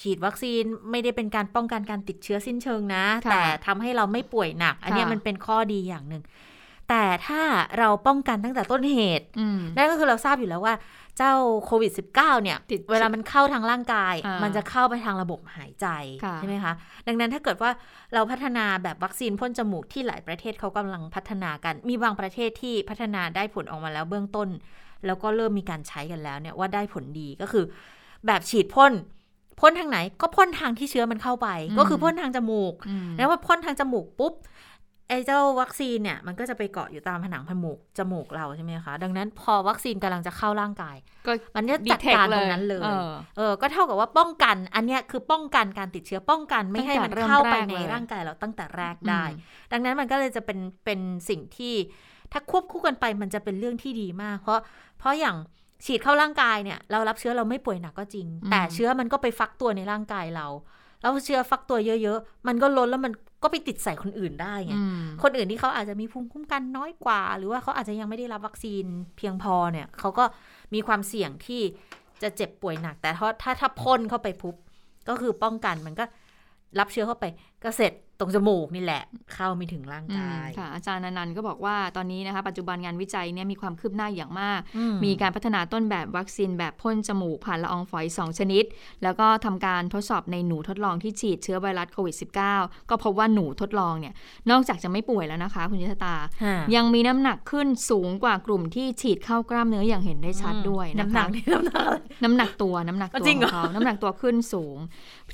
[0.02, 6.24] ฉีดวัคซีนไม่ได้เป็นการป้องกันการติดเชื้อสิ้นเชิงนะค่ะแต่ทำให้เราไม่ป่วยหนัก อันเนี้ยค่ะมันเป็นข้อดีอย่างหนึ่ง
[6.92, 7.42] แต่ถ้า
[7.80, 10.76] เราป้องกันตั้งแต่ต้นเหตุอืมนั่นก็คือเราทราบอยู่แล้วว่า
[11.18, 11.34] เจ้า
[11.66, 15.88] โควิด -19 เนี่ยติดเวลามันเข้าทางร่างกายอ่ามัมันจะเข้าไปทางระบบหายใจ
[16.24, 16.74] ค่ะใช่ไหมคะ
[17.08, 17.72] ดังนั้นถ้าเกิดว่า
[18.14, 24.50] เราพัฒนาแบบวัคซีนพ่นจมูกที่หลายประเทศเขากำลังพัฒนากัน มีบางประเทศที่พัฒนาได้ผลออกมาแล้วเบื้องต้น
[25.06, 27.66] แล้วก็เริ่มมีการใช้กันแล้วเนี่ยว่าได้ผลดีก็คือ
[28.26, 28.94] แบบฉีดพ่น
[29.60, 34.34] พ่นทางไหนก็พ่นทางที่เชื้อมันเข้าไปอืมก็คือพ่นทางจมูกอืมแล้วว่าพ่นทางจมูกปุ๊บ
[35.10, 51.76] ไอ้เจ้าวัคซีนเนี่ยมันก็จะไปเกาะอยู่ตามผนังจมูกจมูกเราใช่ไหมคะ ดังนั้นพอวัคซีนกำลังจะเข้าร่างกายก็มันจะจัดการตรงนั้นเลยออเออ ก็เท่ากับว่าป้องกัน อันเนี้ยคือป้องกันการติดเชื้อป้องกันไม่ให้มันตั้งแต่เริ่มเข้าไปแรกในเลยร่างกายเราตั้งแต่แรกได้อืมดังนั้นมันก็เลยจะเป็นเป็นสิ่งที่
[52.32, 54.60] ถ้าควบคู่กันไปมันจะเป็นเรื่องที่ดีมาก เพราะ
[55.00, 55.36] เพราะอย่าง
[55.86, 60.48] ฉีดเข้าร่างกายเนี่ย เรารับเชื้อเราไม่ป่วยหนักก็จริง แต่เชื้อมันก็ไปฟักตัวในร่างกายเรา
[61.02, 68.86] แล้วเชื้อฟักตัวเยอะ ๆ มันก็ล้นแล้วมัน ก็ไปติดใส่คนอื่นได้ไงอืมคนอื่นที่เขาอาจจะมีภูมิคุ้มกันน้อยกว่า หรือว่าเขาอาจจะยังไม่ได้รับวัคซีน
[69.18, 70.24] เพียงพอเนี่ยเขาก็
[70.74, 71.62] มีความเสี่ยงที่
[72.22, 74.56] จะเจ็บป่วยหนัก แต่ถ้าถ้าถ้าพ่นเข้าไปปุ๊บ
[75.10, 76.06] ก็คือป้องกันมันก็
[76.80, 77.26] รับเชื้อเข้าไป
[77.64, 79.04] ก็เสร็จ ตรงจมูกนี่แหละ
[79.34, 88.64] เข้าไม่ถึงร่างอืกามยค่ะอาจารย์อนันต์ก็บอกว่าตอนนี้นะคะปัจจุบันงานวิจัยเนี่ยมีความคืบหน้าอย่างมากอืมีการพัฒนาต้นแบบวัคซีนแบบพ่นจมูกผ่านละอองฝอย 2 ชนิด
[89.04, 92.16] แล้วก็ทำการทดสอบในหนูทดลองที่ฉีดเชื้อไวรัสโควิด
[92.54, 94.14] -19 ก็พบว่าหนูทดลองเนี่ย
[94.52, 104.78] นอกจากจะไม่ป่วยแล้วนะคะ คุณยิตตาค่ะยังมีน้ำหนักขึ้นสูงกว่ากลุ่มที่ฉีดเข้ากล้ามเนื้ออย่างเห็นได้ชัดด้วยนะคะน้ำหนักนี่น้ำหนักอะไรน้ำหนักตัวน้ำหนักตัวจริงขเหรอองเขาน้ำหนักตัวขึ้นสูง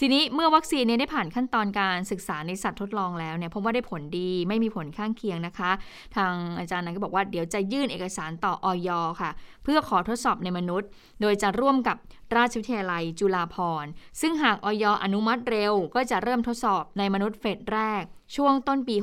[0.01, 5.71] ทีนี้เมื่อวัคซีนเนี้ได้ผ่านขั้นตอนการศึกษาในสัตว์ทดลองแล้วเนี่ยพบว่าได้ผลดีไม่มีผลข้างเคียงนะคะ
[6.15, 8.89] ทางอาจารย์นั้นก็บอกว่าเดี๋ยวจะยื่นเอกสารต่อออย
[9.21, 9.31] ค่ะ
[9.63, 10.87] เพื่อขอทดสอบในมนุษย์
[11.21, 11.97] โดยจะร่วมกับ
[12.35, 13.89] ราชวิทยาลัยจุฬาภรณ์
[14.21, 18.03] ซึ่งหากออยอนุมัติเร็ว ก็จะเริ่มทดสอบในมนุษย์เฟสแรก
[18.35, 18.95] ช่วงต้นปี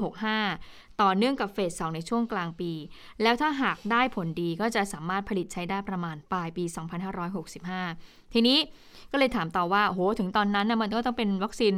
[0.42, 2.72] 65 ต่อเนื่องกับเฟส 2 ในช่วงกลางปี
[3.22, 6.64] แล้วถ้าหากได้ผลดีก็จะสามารถผลิตใช้ได้ประมาณปลายปี
[7.68, 8.58] 2565 ทีนี้
[9.10, 11.74] ก็เลยถามต่อว่าโหถึงตอนนั้นนะมันก็ต้องเป็นวัคซีน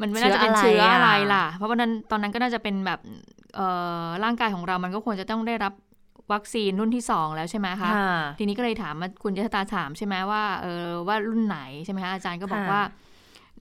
[0.00, 3.00] มันไม่น่าจะเป็นเชื้เชื้อออะอะไรไรล่ะ เพราะว่านั้นตอนนั้นก็น่าจะเป็นแบบ
[3.56, 3.66] เอ่
[4.04, 5.72] อร่างกายของเรามันก็ควรจะต้องได้รับ
[6.32, 7.90] วัคซีนรุ่นที่ 2 แล้วใช่ไหมคะค่ะ
[8.38, 12.82] ทีนี้ก็เลยถามมาคุณยศตาถามใช่ไหมว่าเออว่ารุ่นไหนใช่ไหมคะอาจารย์ก็บอกค่ะว่า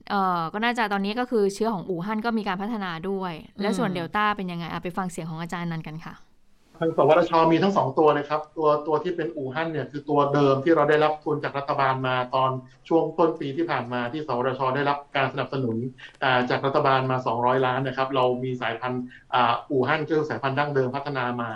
[0.10, 6.14] เอ่อก็น่าจะตอนนี้ก็คือเชื้อของอู่ฮั่นก็มีการพัฒนาด้วย แล้วส่วนเดลต้าเป็นยังไงอะไปฟังเสียงของอาจารย์นันกันค่ะ
[6.80, 12.52] ทางสวทชมีทั้งสองตัวเลยครับ ตัวตัวที่เป็นอู่ฮั่นเนี่ยคือตัวเดิมที่เราได้รับทุนจากรัฐบาลมาตอน
[12.90, 15.78] ช่วงต้นปีที่ผ่านมาที่สวทชได้รับการสนับสนุน
[16.50, 19.04] จากรัฐบาลมา 200 ล้านนะครับ เรามีสายพันธุ์
[19.72, 21.52] อู่ฮั่นคือสายพันธุ์ดั้งเดิมพัฒนามา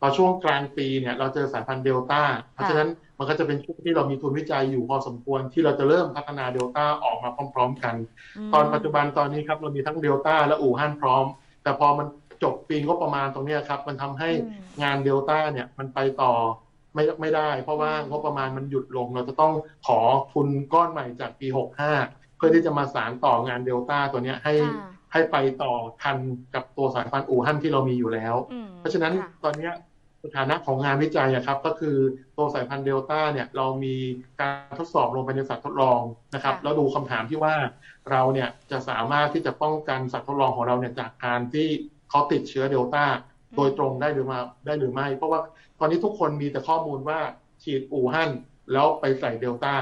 [0.00, 7.94] พอช่วงกลางปีเนี่ยเราเจอสายพันธุ์เดลต้าเพราะฉะนั้นมันก็จะเป็นช่วงที่เรามีทุนวิจัยอยู่พอสมควรที่เราจะเริ่มพัฒนาเดลต้าออกมาพร้อม ๆ กัน
[8.52, 11.24] ตอนปัจจุบันตอนนี้ครับเรามีทั้งเดลต้าและอู่ฮั่นพร้อม
[11.62, 12.06] แต่พอมัน
[12.44, 14.30] จบปีงบประมาณตรงนี้ครับ มันทำให้
[14.82, 16.32] งานเดลต้าเนี่ยมันไปต่อ
[16.94, 19.52] ไม่ไม่ได้ เพราะว่างบประมาณมันหยุดลง เราจะต้อง
[19.86, 20.00] ขอ
[20.32, 21.46] ทุนก้อนใหม่จากปี
[21.92, 24.54] 65 เพื่อที่จะมาสารต่องานเดลต้าตัวนี้ให้
[25.12, 26.16] ให้ไปต่อทัน
[26.54, 28.34] กับตัวสายพันธุ์อู่ฮั่นที่เรามีอยู่แล้ว
[28.78, 29.12] เพราะฉะนั้น
[29.44, 29.70] ตอนนี้
[30.24, 31.96] สถานะของงานวิจัยครับ ก็คือ
[32.36, 33.96] ตัวสายพันธุ์เดลต้าเนี่ยเรามี
[34.40, 36.00] การทดสอบลงไปในสัตว์ทดลอง
[36.34, 37.54] นะครับ แล้วดูคำถามที่ว่า
[38.10, 41.68] เราเนี่ยจะสามารถที่จะป้องกันสัตว์ทดลองของเราเนี่ยจากการที่
[42.14, 43.04] เขาติดเชื้อเดลต้า
[43.56, 45.40] โดยตรงได้หรือมาได้หรือไม่ เพราะว่า
[45.78, 47.18] ตอนนี้ทุกคนมีแต่ข้อมูลว่า
[47.62, 48.30] ฉีดอู่ฮั่น
[48.72, 49.74] แล้วไปใส่เดลต้า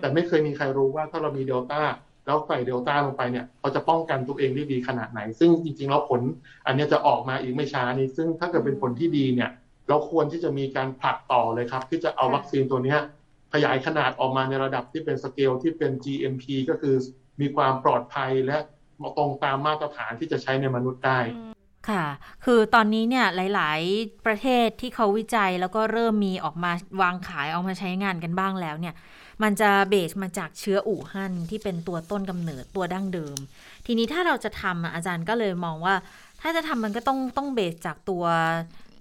[0.00, 1.82] แต่ไม่เคยมีใครรู้ว่าถ้าเรามีเดลต้า
[2.26, 6.20] แล้วใส่เดลต้าลงไปเนี่ยเราจะป้องกันตัวเองได้ดีขนาดไหน ซึ่งจริงๆแล้วผล
[6.66, 9.50] อันนี้จะออกมาอีกไม่ช้านี้ ซึ่งถ้าเกิดเป็นผลที่ดีเนี่ย
[9.88, 12.96] เราควรที่จะมีการผลักต่อเลยครับ ที่จะเอาวัคซีนตัวนี้
[13.52, 16.96] ขยายขนาดออกมาในระดับที่เป็นสเกลที่เป็น GMP ก็คือ
[17.40, 18.56] มีความปลอดภัยและ
[19.16, 21.20] ตรงตามมาตรฐานที่จะใช้ในมนุษย์ได้
[21.88, 22.04] ค่ะ
[22.44, 28.94] คือตอนนี้เนี่ยหลาย ๆ ประเทศที่เขาวิจัยแล้วก็เริ่มมีออกมาวางขายออกมาใช้งานกันบ้างแล้วเนี่ย
[29.42, 33.36] มันจะเบสมาจากเชื้ออู่ฮั่นที่เป็นตัวต้นกำเนิดตัวดั้งเดิม
[33.86, 35.94] ทีนี้ถ้าเราจะทำอาจารย์ก็เลยมองว่า
[36.40, 38.24] ถ้าจะทำมันก็ต้องต้องเบสจากตัว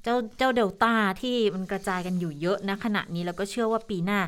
[0.03, 4.19] เจ้าเจ้าเดลต้าที่มันกระจายกันอยู่เยอะนะขณะนี้แล้วก็เชื่อว่าปีหน้า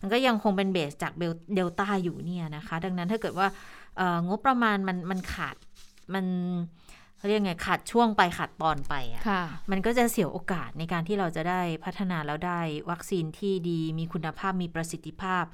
[0.00, 1.12] มันก็ยังคงเป็นเบสจาก
[1.54, 3.48] เดลต้าอยู่เนี่ยนะคะ ดังนั้นถ้าเกิดว่า
[4.28, 5.56] งบประมาณมันมันขาด
[6.14, 6.24] มัน
[7.26, 12.60] เขาเรียกไงขาดช่วงไปขาดตอนไปอะ่ะมันก็จะเสียโอกาสในการที่เราจะได้พัฒนาแล้วได้
[12.90, 15.44] วัคซีนที่ดีมีคุณภาพมีประสิทธิภาพ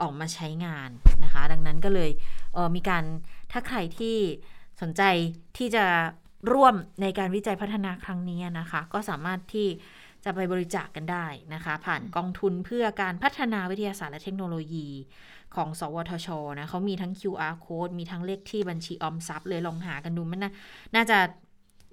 [0.00, 0.90] ออกมาใช้งาน
[1.24, 2.10] นะคะ ดังนั้นก็เลย
[2.54, 3.04] เมีการ
[3.52, 4.16] ถ้าใครที่
[4.82, 5.02] สนใจ
[5.58, 5.84] ที่จะ
[6.52, 9.68] ร่วมในการวิจัยพัฒนาครั้งนี้นะคะ ก็สามารถที่
[10.24, 14.88] จะไปบริจาคกกันได้นะคะ ผ่านกองทุนเพื่อการพัฒนาวิทยาศาสตร์และเทคโนโลยี
[15.56, 20.52] ของ สวทชนะเขามีทั้ง QR code มีทั้งเลขที่บัญชีออมทรัพย์เลยลองหากันดูมันนะ
[20.94, 21.18] น่าจะ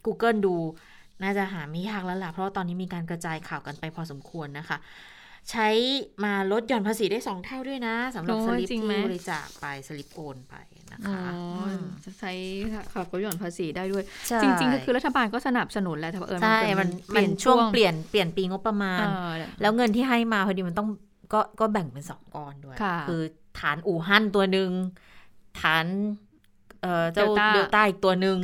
[0.06, 0.56] Google ดู
[1.24, 4.78] น่าจะหาไม่ยากแล้วล่ะ เพราะตอนนี้มีการกระจายข่าวกันไปพอสมควรนะคะ
[5.52, 5.69] ใช้
[6.24, 10.56] มาลดหย่อนภาษีได้สองเท่าด้วยนะสำหรับสลิปที่บริจาคไปสลิปโอนไป
[10.91, 11.22] นะคะ
[12.06, 12.32] จะใช้
[12.93, 14.04] ขับลดหย่อนภาษีได้ด้วย
[14.41, 19.06] จริงๆก็คือรัฐบาลก็สนับสนุนแหละแต่เออใช่มันเป็นช่วงเปลี่ยนเปลี่ยนปีงบประมาณ
[19.62, 20.89] แล้วเงินที่ให้มาพอดีมันต้อง
[21.34, 22.78] ก็ก็แบ่งเป็นสองก้อนด้วย
[23.10, 23.22] คือ
[23.60, 24.70] ฐานอู่ฮั่นตัวหนึ่ง
[25.60, 25.86] ฐาน
[27.13, 28.38] เจ้าเดลต้าอีกตัวหนึ่ง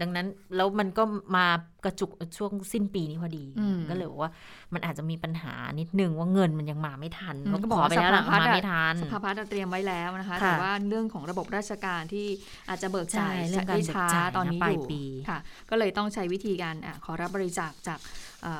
[0.00, 1.02] ดังนั้นแล้วมันก็
[1.36, 1.46] มา
[1.84, 3.44] กระจุกช่วงสิ้นปีนี้พอดี
[3.90, 4.30] ก็เลยบอกว่า
[4.74, 12.26] มันอาจจะมีปัญหานิดนึงว่าเงินมันยังมาไม่ทันเขาบอกไปแล้วมาไม่ทันสภาพัฒน์เตรียมไว้แล้วนะคะ แต่ว่าเรื่องของระบบราชการที่
[12.68, 13.34] อาจจะเบิกจ่าย
[13.68, 14.86] ได้ช้าตอนนี้อยู่
[15.28, 15.38] ค่ะ
[15.70, 16.74] ก็เลยต้องใช้วิธีการ
[17.04, 17.98] ขอรับบริจาคจาก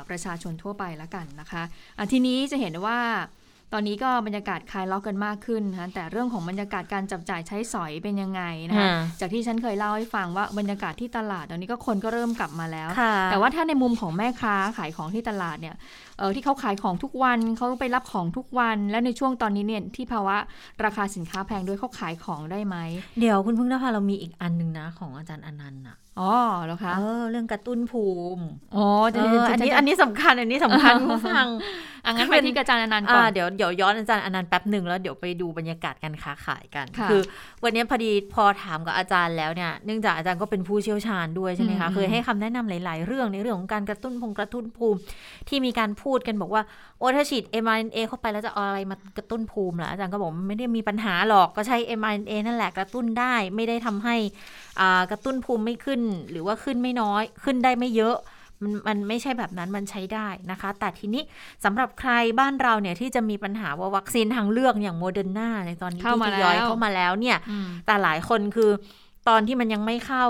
[0.08, 1.62] ประชาชนทั่วไปแล้วกันนะคะ
[2.12, 2.98] ทีนี้จะเห็นว่า
[3.72, 8.88] ตอนนี้ก็บรรยากาศคลายล็อกกันมากขึ้นนะแต่เรื่องของบรรยากาศการจับจ่ายใช้สอยเป็นยังไงนะคะ
[9.20, 12.88] จากที่ฉันเคยเล่าให้ฟังว่าบรรยากาศที่ตลาดตอนนี้ก็คนก็เริ่มกลับมาแล้ว
[13.30, 15.76] แต่ว่าถ้าในมุมของแม่ค้าขายของที่ตลาดเนี่ย
[16.18, 20.36] เออที่เขาขายของทุกวันเขาไปรับของทุกวัน แล้วในช่วงตอนนี้เนี่ยที่ภาวะ
[20.84, 22.76] ราคาสินค้าแพงด้วยเขาขายของได้ไหม
[23.20, 26.34] เดี๋ยวคุณพึ่งนภาเรามีอีกอันหนึ่งนะของอาจารย์อนันต์อะ อ๋อ
[26.66, 28.42] แล้วคะเออเรื่องกระตุ้นภูมิ
[28.76, 28.86] อ๋อ
[29.52, 31.46] อันนี้อันนี้สำคัญอันนี้สำคัญผู้ฟัง
[32.06, 37.20] อังั้นไปที่อาจารย์อนันต์ก่อนเดี๋ยวเดี๋ยวย้อนอาจารย์อนันต์แป๊บหนึ่งแล้วเดี๋ยวไปดูบรรยากาศการค้าขายกัน คือ
[37.64, 44.98] วันนี้พอดีพอถามกับอาจารย์แล้วเนี่ยเนื่องจากอาจารย์ก็เป็นผู้เชี่ยวชาญด้วยใช่ไหมคะเคยให้คำแนะนำหลาย ๆ เรื่องในเรื่องของการกระตุ้นพงกระตุ้นภูมิ
[45.48, 46.62] ที่มีการพูดกันบอกว่า
[46.98, 54.16] โอ้ถ้าฉีด mRNA เข้าไปแล้วจะเอาอะไรมากระตุ้นภูมิล่ะอาจารย์ก็บอกไม่ได้มีปัญหาหรอกก็ใช้ mRNA นั่นแหละกระตุ้นได้ไม่ได้ทำให้
[55.10, 58.16] กระตุ้นภูมิไม่ขึ้นหรือว่าขึ้นไม่น้อยขึ้นได้ไม่เยอะ
[58.62, 61.22] มันมันไม่ใช่แบบนั้นมันใช้ได้นะคะ แต่ทีนี้
[61.64, 67.36] สำหรับใครบ้านเราเนี่ยที่จะมีปัญหาว่าวัคซีนทางเลือกอย่างโมเดอร์นาในตอนนี้ที่ทยอยเข้ามาแล้วเนี่ย
[67.86, 68.70] แต่หลายคนคือ
[69.28, 70.26] ตอนที่มันยังไม่เข้า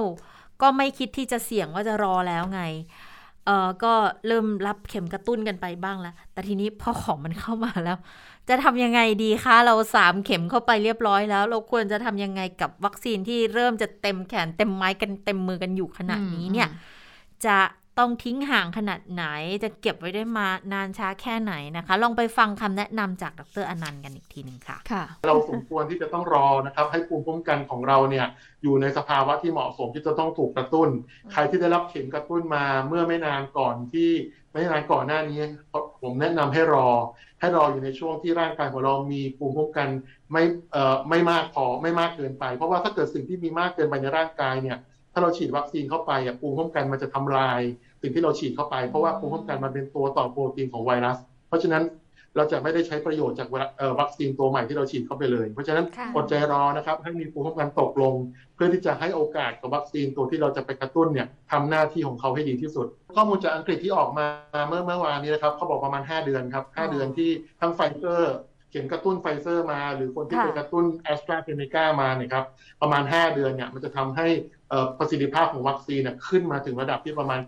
[0.62, 2.62] ก็ไม่คิดที่จะเสี่ยงว่าจะรอแล้วไง
[3.48, 3.92] เออก็
[4.26, 7.96] เริ่มรับเข็มกระตุ้นกันไปบ้างแล้ว แต่ทีนี้พอของมันเข้ามาแล้ว
[8.48, 16.68] จะทำยังไงดีคะ เราสามเข็มเข้าไปเรียบร้อยแล้ว เราควรจะทำยังไงกับวัคซีนที่เริ่มจะเต็มแขนเต็มไม้กันเต็มมือกันอยู่ขนาดนี้เนี่ย
[17.44, 17.56] จะ
[17.98, 19.24] ต้องทิ้งห่างขนาดไหน
[19.64, 28.26] จะเก็บไว้ได้มานานช้าแค่ไหนนะคะ ลองไปฟังคำแนะนำจากดรอนันต์กันอีกทีหนึ่งค่ะค่ะ เราสมควรที่จะต้องรอนะครับ ให้ภูมิคุ้มกันของเราเนี่ย
[28.62, 30.88] อยู่ในสภาวะที่เหมาะสมที่จะต้องถูกกระตุ้น
[31.32, 34.10] ใครที่ได้รับเข็มกระตุ้นมาเมื่อไม่นานก่อนที่
[34.52, 35.40] ไม่นานก่อนหน้านี้
[36.02, 36.88] ผมแนะนำให้รอ
[37.40, 39.88] ให้รออยู่ในช่วงที่ร่างกายของเรามีภูมิคุ้มกัน
[40.32, 44.78] ไม่เอ่อไม่มากพอไม่มากเกินไป เพราะว่าถ้าเกิดสิ่งที่มีมากเกินไปในร่างกายเนี่ย
[45.12, 47.60] ถ้าเราฉีดวัคซีนเข้าไปอะภูมิคุ้มกันมันจะทำลาย
[48.02, 51.84] สิ่งที่เราฉีดเข้าไปเพราะว่าภูมิคุ้มกันมันเป็นตัวต่อโปรตีนของไวรัส เพราะฉะนั้น
[52.36, 53.48] เราจะไม่ได้ใช้ประโยชน์จาก
[54.00, 58.14] วัคซีนตัวใหม่ที่เราฉีดเข้าไปเลย เพราะฉะนั้นค่ะอดใจรอนะครับให้มีภูมิคุ้มกันตกลง
[58.54, 64.26] เพื่อที่จะให้โอกาสกับวัคซีนตัวที่เราจะไปกระตุ้นเนี่ยทำหน้าที่ของเขาให้ดีที่สุด ข้อมูลจากอังกฤษที่ออกมา
[64.68, 67.30] เมื่อเมื่อวานนี้นะครับเขาบอกประมาณ 5 เดือนครับ 5 เดือนที่
[67.60, 68.36] ทั้งไฟเซอร์
[68.70, 72.44] เข็มกระตุ้นไฟเซอร์มา หรือคนที่ค่ะไปกระตุ้นแอสตราเซเนกามาเนี่ยครับ
[72.80, 74.57] ประมาณ 5 เดือนเนี่ยมันจะทำให้เอ่อ
[74.98, 77.40] ประสิทธิภาพของวัคซีนเนี่ยขึ้นมาถึงระดับที่ประมาณ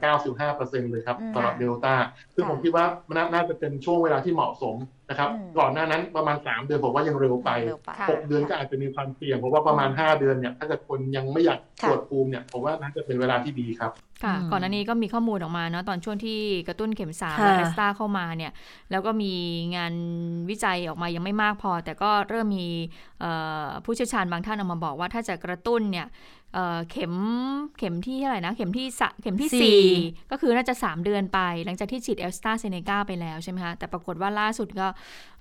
[0.43, 1.95] 95%เลยครับอืมสำหรับเดลต้า
[2.35, 2.85] ซึ่งผมคิดว่า
[3.17, 4.77] นาน่าจะเป็นช่วงเวลาที่เหมาะสม
[5.11, 13.93] นะครับอืมก่อนหน้านั้นประมาณ 3 เดือนผมว่ายังเร็วไปเร็วไปค่ะหกเดือนก็อาจจะมีความเสี่ยงเพราะว่าประมาณ 5 เดือนเนี่ยถ้าเกิดคนยังไม่อยากค่ะตรวจภูมิเนี่ยผมว่าน่าจะเป็นเวลาที่ดีครับ
[14.25, 18.53] ค่ะอืมก่อนหน้านี้ก็มีข้อมูลออกมาเนาะตอนช่วงที่กระตุ้นเข็มสามค่ะและแอสตราเข้ามาเนี่ย
[18.91, 19.33] แล้วก็มี
[19.77, 19.95] งาน
[20.51, 22.69] วิจัยออกมายังไม่มากพอ แต่ก็เริ่มมี
[23.21, 23.31] เอ่
[23.65, 26.07] อผู้เชี่ยวชาญบางท่านออกมาบอกว่าถ้าจะกระตุ้นเนี่ย
[26.55, 27.15] เอ่อเข็ม
[27.79, 29.83] เข็มที่เท่าไหร่นะเข็มที่สะเข็มที่สี่สี่
[30.31, 34.89] ก็คือน่าจะ 3 เดือนไป หลังจากที่ฉีดแอสตราเซเนกาไปแล้วใช่ไหมคะแต่ปรากฏว่าล่าสุดก็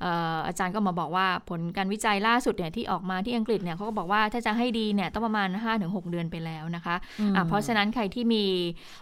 [0.02, 6.96] เอ่ออาจารย์ก็มาบอกว่าผลการวิจัยล่าสุดเนี่ยที่ออกมาที่อังกฤษเนี่ยเขาก็บอกว่าถ้าจะให้ดีเนี่ยต้องประมาณ 5-6 เดือนไปแล้วนะคะ
[7.36, 8.46] อะเพราะฉะนั้นใครที่มี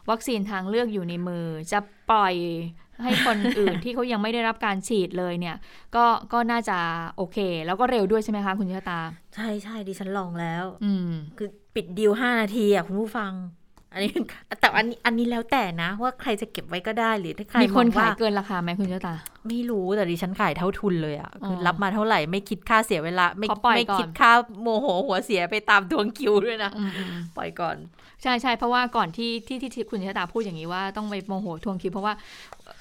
[0.10, 2.36] วัคซีนทางเลือกอยู่ในมือ จะปล่อย
[3.04, 5.56] ให้คนอื่นที่เขายังไม่ได้รับการฉีดเลยเนี่ย
[5.96, 6.78] ก็ก็น่าจะ
[7.18, 9.00] โอเค แล้วก็เร็วด้วยใช่ไหมคะคุณชะตา
[9.36, 13.32] ใช่ใช่ดิฉันลองแล้ว อืมคือ ปิดดีลห้านาทีอะคุณผู้ฟัง
[13.94, 14.12] อันนี้
[14.60, 19.16] แต่อันนี้อันนี้แล้วแต่นะ ว่าใครจะเก็บไว้ก็ได้หรือถ้าใครมีคนองว่ขายเกินราคาไหมคุณชะตา
[19.48, 27.78] ไม่รู้แต่ดิฉันขายเท่าทุนเลยอะคือออรับมาเท่าไหร่ไม่คิดค่าเสียเวลา ไม่ขอปล่อยไม่ก่อนคิดค่าโมโหหัวเสียไปตามทวงคิวด้วยนะอืมอืมปล่อยก่อน
[28.24, 32.14] ใช่ใช่เพราะว่าก่อนที่ที่ที่ที่คุณชะตาพูดอย่างนี้ว่าต้องไปโมโหทวงคิวเพราะว่า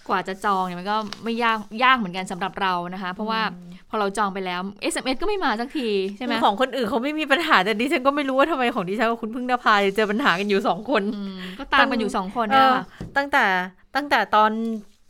[0.08, 3.40] กว่าจะจองเนี่ยมันก็ไม่ยากยากเหมือนกันสำหรับเรานะคะ เพราะว่า
[3.90, 4.60] พอเราจองไปแล้ว
[4.92, 12.84] SMS ก็ไม่มาสักทีใช่ไหมของคนอื่นเขาไม่มีปัญหาแต่ดิฉันก็ไม่รู้ว่าทำไมของดิฉันกับคุณพึ่งนภาเจอปัญหากันอยู่สองคนอืมก็ตามกันอยู่สองคนเอเนี่ยอค่ะ
[13.16, 13.44] ตั้งแต่
[13.94, 14.52] ตั้งแต่ตอน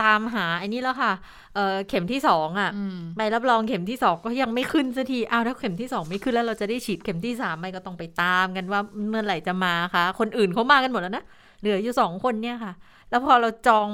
[0.03, 1.13] ตามหาไอ้นี่แล้วค่ะ
[1.55, 11.25] เออเข็มที่สองอะมใบรับรองเข็มที่สองก็ยังไม่ขึ้นสักที อ้าวถ้าเข็มที่สองไม่ขึ้นแล้วเราจะได้ฉีดเข็มที่สามไหมก็ต้องไปตามกันว่าเมื่อไหร่จะมาคะ คนอื่นเขามากันหมดแล้วนะ
[11.61, 12.73] เหลืออยู่สองคนเนี่ยค่ะ
[13.11, 13.89] แล้วพอเราจอง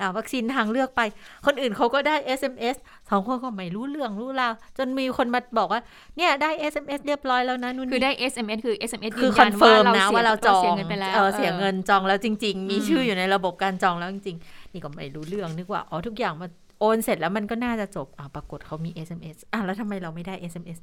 [0.00, 1.00] อ่าวัคซีนทางเลือกไป
[1.46, 2.76] คนอื่นเขาก็ได้ SMS
[3.10, 5.80] สองคนก็ไม่รู้เรื่องรู้ราว จนมีคนมาบอกว่า
[6.16, 16.50] เนี่ยได้ SMS เรียบร้อยแล้วนะนู่นคือนี่ได้ SMS คือ SMS คือยืคอนเฟิร์มนะสียว่าเราจองเสียเงินไปแล้วเออเสียเงินจองแล้วจริง ๆ มีอืมชื่ออยู่ในระบบการจองแล้วจริงๆ นี่ก็ไม่รู้เรื่องนึกว่า อ๋อทุกอย่างมัน
[16.80, 20.78] โอนเสร็จแล้วมันก็น่าจะจบอ่าปรากฏเขามี SMS อะแล้วทำไมเราไม่ได้ SMS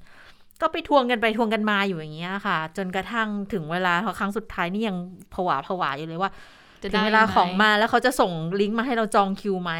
[0.61, 4.97] ก็ไปทวงกันไปทวงกันมาอยู่อย่างเงี้ยค่ะ จนกระทั่งถึงเวลาครั้งสุดท้ายนี่ยัง
[5.33, 6.31] ผวาผวาอยู่เลยว่า
[6.64, 9.73] จะ ถึได้งเวลาไหมของมาแล้วเขาจะส่งลิงก์มาให้เราจองคิวไหม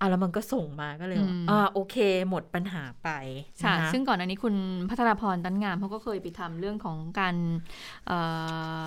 [0.00, 1.96] อะแล้วมันก็ส่งมาก็เลยว่าอืมอ่าโอเค
[2.28, 3.08] หมดปัญหาไป
[3.64, 4.54] ค่ะนะคะซึ่งก่อนอันนี้คุณ
[4.88, 7.34] พัทรพรตันงามเขาก็เคยไปทำเรื่องของการ
[8.06, 8.18] เอ่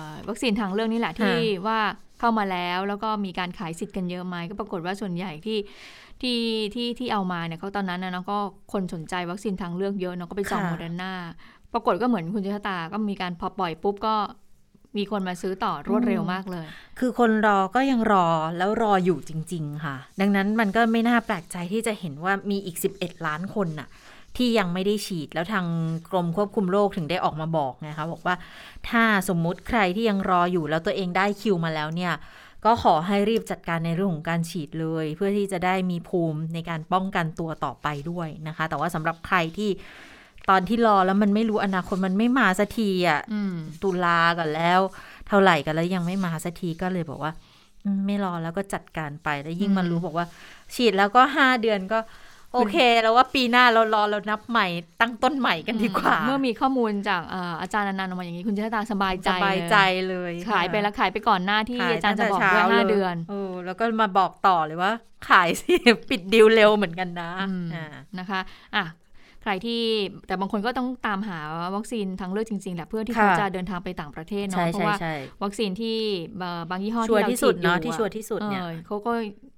[0.04, 1.36] อวัคซีนทางเรื่องนี้แหละที่
[1.66, 1.78] ว่า
[2.18, 5.58] เข้ามาแล้วแล้วก็มีการขายสิทธิ์กันเยอะไหมก็ปรากฏว่าส่วนใหญ่ที่
[6.22, 6.38] ที่
[6.74, 8.38] ที่ที่เอามาเนี่ยเขาตอนนั้นนะเนาะก็
[8.72, 11.12] คนสนใจวัคซีนทางเลือกเยอะเนาะก็ไปจองค่ะโมเดอร์นา
[11.72, 14.14] ปรากฏก็เหมือนคุณเจษตาก็มีการพอปล่อยปุ๊บก็
[14.96, 16.66] มีคนมาซื้อต่อรวดเร็วมากเลย
[16.98, 18.26] คือคนรอก็ยังรอ
[18.58, 23.88] แล้วรออยู่จริง ๆ ค่ะ ดังนั้นมันก็ไม่น่าแปลกใจที่จะเห็นว่ามีอีก 11 ล้านคนน่ะ
[24.36, 25.66] ที่ยังไม่ได้ฉีดแล้วทาง
[26.10, 28.34] กรมควบคุมโรคถึงได้ออกมาบอกนะคะบอกว่า
[28.88, 32.12] ถ้าสมมุติใครที่ยังรออยู่แล้วตัวเองได้คิวมาแล้วเนี่ย
[32.64, 39.70] ก็ขอให้รีบจัดการในเรื่องของการฉีดเลย เพื่อที่จะได้มีภูมิในการป้องกันตัวต่อไปด้วยนะคะ แต่ว่าสำหรับใครที่
[40.48, 44.80] ตอนที่รอแล้วมันไม่รู้อนาคตมันไม่มาสักทีอะอืมตุลากันแล้ว
[45.28, 47.32] เท่าไหร่กันแล้วยังไม่มาสักทีก็เลยบอกว่า
[47.84, 50.26] อืมไม่รอแล้วก็จัดการไปแล้วยิ่งอืมมารู้บอกว่า
[50.74, 51.98] ฉีดแล้วก็ห้าเดือนก็
[52.54, 54.66] โอเค แล้วว่าปีหน้าเรารอเรานับใหม่
[55.00, 59.76] ตั้งต้นใหม่กันดีกว่า เมื่อมีข้อมูลจากเอ่ออาจารย์อนันต์ออกมาอย่างนี้คุณเจษตาสบายใจสบายเลยใจ
[60.08, 64.92] เลยขายไปแล้วขายไปก่อนหน้าที่ขายอาจารย์จะตั้งบอกแต่ด้วยช้ห้าลยเดือนเออแล้วก็มาบอกต่อเลยว่า
[65.28, 65.74] ขายสิ
[66.08, 67.86] ปิดดีลเร็วเหมือนกันนะอืมอ่า
[68.18, 68.40] นะคะ
[68.76, 68.84] อะ
[69.42, 69.82] ใครที่
[70.26, 71.38] แต่บางคนก็ต้องตามหา
[71.76, 75.98] วัคซีนทางเลือกจริงๆแหละเพื่อที่ค่ะเขาจะเดินทางไปต่างประเทศเนาะใช่เพราะใช่ว่าใช่วัคซีนที่
[76.38, 79.12] เอ่อบางยี่ห้อชัวร์ที่เราที่สุดฉีเนาะอยู่ที่ชัวร์ที่สุดเนี่ยออเขาก็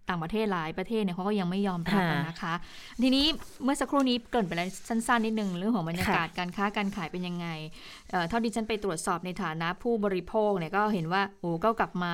[0.08, 2.54] ต่างประเทศหลายประเทศเนี่ยเขาก็ยังไม่ยอมรับนะคะ
[3.02, 3.26] ทีนี้
[3.64, 7.46] เมื่อสักครู่นี้เกริ่นไปแล้วสั้นๆนิดนึงเรื่องของบรรยากาศการค้าการขายเป็นยังไง
[8.28, 12.12] เท่าที่ฉันไปตรวจสอบในฐานะผู้บริโภคเนี่ยก็เห็นว่าโอ้ก็กลับมา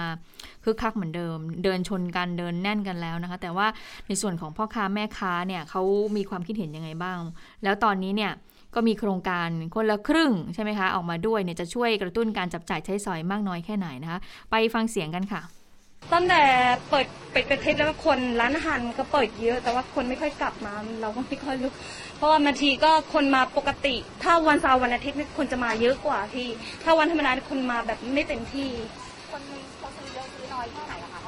[0.65, 3.67] คึกคักเหมือนเดิม เดินชนกันเดินแน่นกันแล้วนะคะ แต่ว่า
[4.09, 5.83] ในส่วนของพ่อค้าแม่ค้าเนี่ยเขา
[6.17, 7.19] มีความคิดเห็นยังไงบ้าง
[7.65, 8.33] แล้วตอนนี้เนี่ย
[8.75, 14.19] ก็มีโครงการคนละครึ่งใช่ไหมคะออกมาด้วยเนี่ยจะช่วยกระตุ้นการจับจ่ายใช้สอยมากน้อยแค่ไหนนะคะ
[14.51, 15.43] ไปฟังเสียงกันค่ะ
[16.13, 16.43] ตั้งแต่
[16.91, 21.73] เปิดปิดประเทศแล้วคนร้านอาหารก็เปิดเยอะ แต่ว่าคนไม่ค่อยกลับมา เราก็ไม่ค่อยรู้
[22.17, 26.49] เพราะว่าบางทีก็คนมาปกติ ถ้าวันเสาร์วันอาทิตย์คนจะมาเยอะกว่าที่
[26.83, 28.69] ถ้าวันธรรมดาคนมาแบบไม่เต็มที่
[29.31, 29.43] คน
[29.79, 31.21] เขาซื้อเยอะซื้อน้อยแค่ไหนอะคะ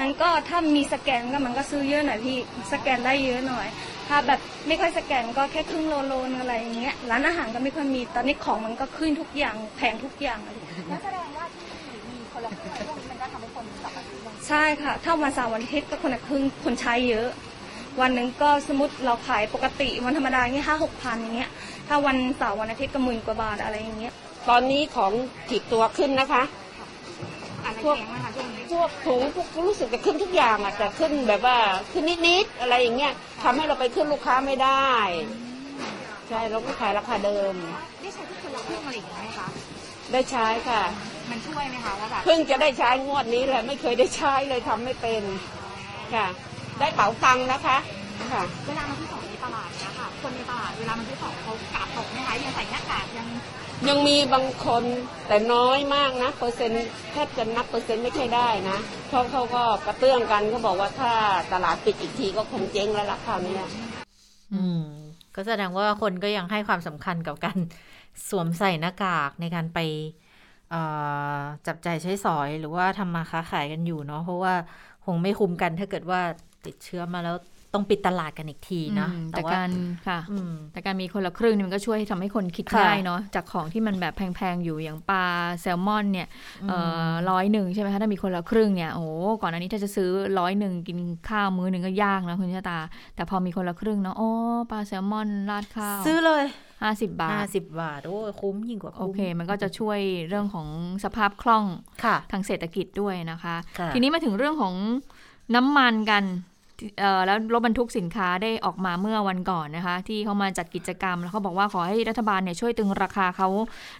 [0.00, 2.36] มันก็ถ้ามีสแกนก็มันก็ซื้อเยอะหน่อยพี่
[2.72, 3.66] สแกนได้เยอะหน่อย
[4.08, 10.56] ถ้าแบบไม่ค่อยสแกนก็แค่ครึ่งโลโลนอะไรอย่างเงี้ยร้านอาหารก็ไม่ค่อยมีตอนนี้ของมันก็ขึ้นทุกอย่างแพงทุกอย่างเลย
[11.04, 12.99] แสดงว่าที่มีคนละครึ่งช่วงนี้มั
[14.50, 17.28] ใช่ค่ะ ถ้าวันเสาร์วันอาทิตย์ก็คนละครึ่งคนใช้เยอะ
[18.00, 21.50] วันหนึ่งก็สมมติเราขายปกติวันธรรมดาเงี้ยห้าหกพันอย่างเงี้ย
[21.88, 24.12] ถ้าวันเสาร์วันอาทิตย์ก็หมื่นกว่าบาทอะไรอย่างเงี้ย
[24.48, 25.12] ตอนนี้ของ
[25.48, 26.42] ถีบตัวขึ้นนะคะ
[27.84, 27.96] พวก
[28.72, 31.56] พวกถุงพวกรู้สึกจะขึ้นทุกอย่างอะแต่ขึ้นแบบว่า
[31.92, 34.90] ขึ้นนิดๆอะไรอย่างเงี้ยทำให้เราไปขึ้นลูกค้าไม่ได้
[36.28, 37.54] ใช่เราก็ขายราคาเดิม
[38.02, 39.48] ได้ใช้ทุกคนละเครื่องอะไรอย่างเงี้ยไหมคะ
[40.12, 40.82] ได้ใช้ค่ะ
[41.30, 45.22] มันช่วยไหมคะว่าแบบเพิ่งจะได้ใช้งวดนี้แหละไม่เคยได้ใช้เลยทำไม่เป็น
[46.14, 46.26] ค่ะ
[46.80, 47.78] ได้เป๋าตังค์นะคะ
[48.32, 53.26] ค่ะ เวลามาที่สองในตลาดเนี่ยค่ะ คนในตลาดเวลามาที่สองเขากาดตกไหมคะยังใส่หน้ากากยัง
[53.88, 54.84] ยังมีบางคน
[55.28, 61.12] แต่น้อยมากนะ เปอร์เซ็นต์แทบจะนับเปอร์เซ็นต์ไม่ค่อยได้นะเพราะเขาก็กระเตื้องกันเขาบอกว่าถ้า
[61.52, 63.54] ตลาดปิดอีกทีก็คงเจ๊งแล้วล่ะคราวนี้
[64.54, 64.82] อืม
[65.34, 67.58] ก็แสดงว่าคนก็ยังให้ความสำคัญกับการ
[68.28, 69.78] สวมใส่หน้ากากในการไป
[71.66, 74.54] จับใจใช้สอยหรือว่าทำมาค้าขายกันอยู่เนาะเพราะว่า
[75.02, 76.20] คงไม่คุ้มกันถ้าเกิดว่า
[76.64, 77.36] ติดเชื้อมาแล้ว
[77.74, 79.70] ต้องปิดตลาดกันอีกทีนะแต่การ
[80.08, 80.20] ค่ะ
[80.72, 85.24] แต่การมีคนละครึ่งนี่มันก็ช่วยทำให้คนคิดง่ายเนาะจากของที่มันแบบแพงๆอยู่อย่างปลา
[85.60, 86.28] แซลมอนเนี่ย
[87.30, 89.06] ร้อยหนึ่งใช่ไหมคะถ้ามีคนละครึ่งเนี่ยโอ้
[89.42, 92.78] ก่อนอันนี้ถ้าจะซื้อร้อยหนึ่งกินข้าวมื้อหนึ่งก็ยากนะคุณชะตา
[93.16, 94.30] แต่พอมีคนละครึ่งเนาะโอ้
[94.70, 96.44] ปลาแซลมอนราดข้าวซื้อเลย
[96.82, 100.68] ห้าสิบบาทห้าสิบบาท โอ้คุ้มยิ่งกว่าโอเค มันก็จะช่วยเรื่องของ
[101.04, 101.64] สภาพคล่อง
[102.32, 103.56] ทางเศรษฐกิจด้วยนะคะ
[103.94, 104.74] ทีนี้มาถึงเรื่องของ
[105.54, 106.24] น้ำมันกัน
[107.26, 113.48] แล้วรถบรรทุกสินค้าได้ออกมาเมื่อวันก่อนนะคะ ที่เขามาจัดกิจกรรม แล้วเขาบอกว่าขอให้รัฐบาลเนี่ยช่วยตึงราคาเขา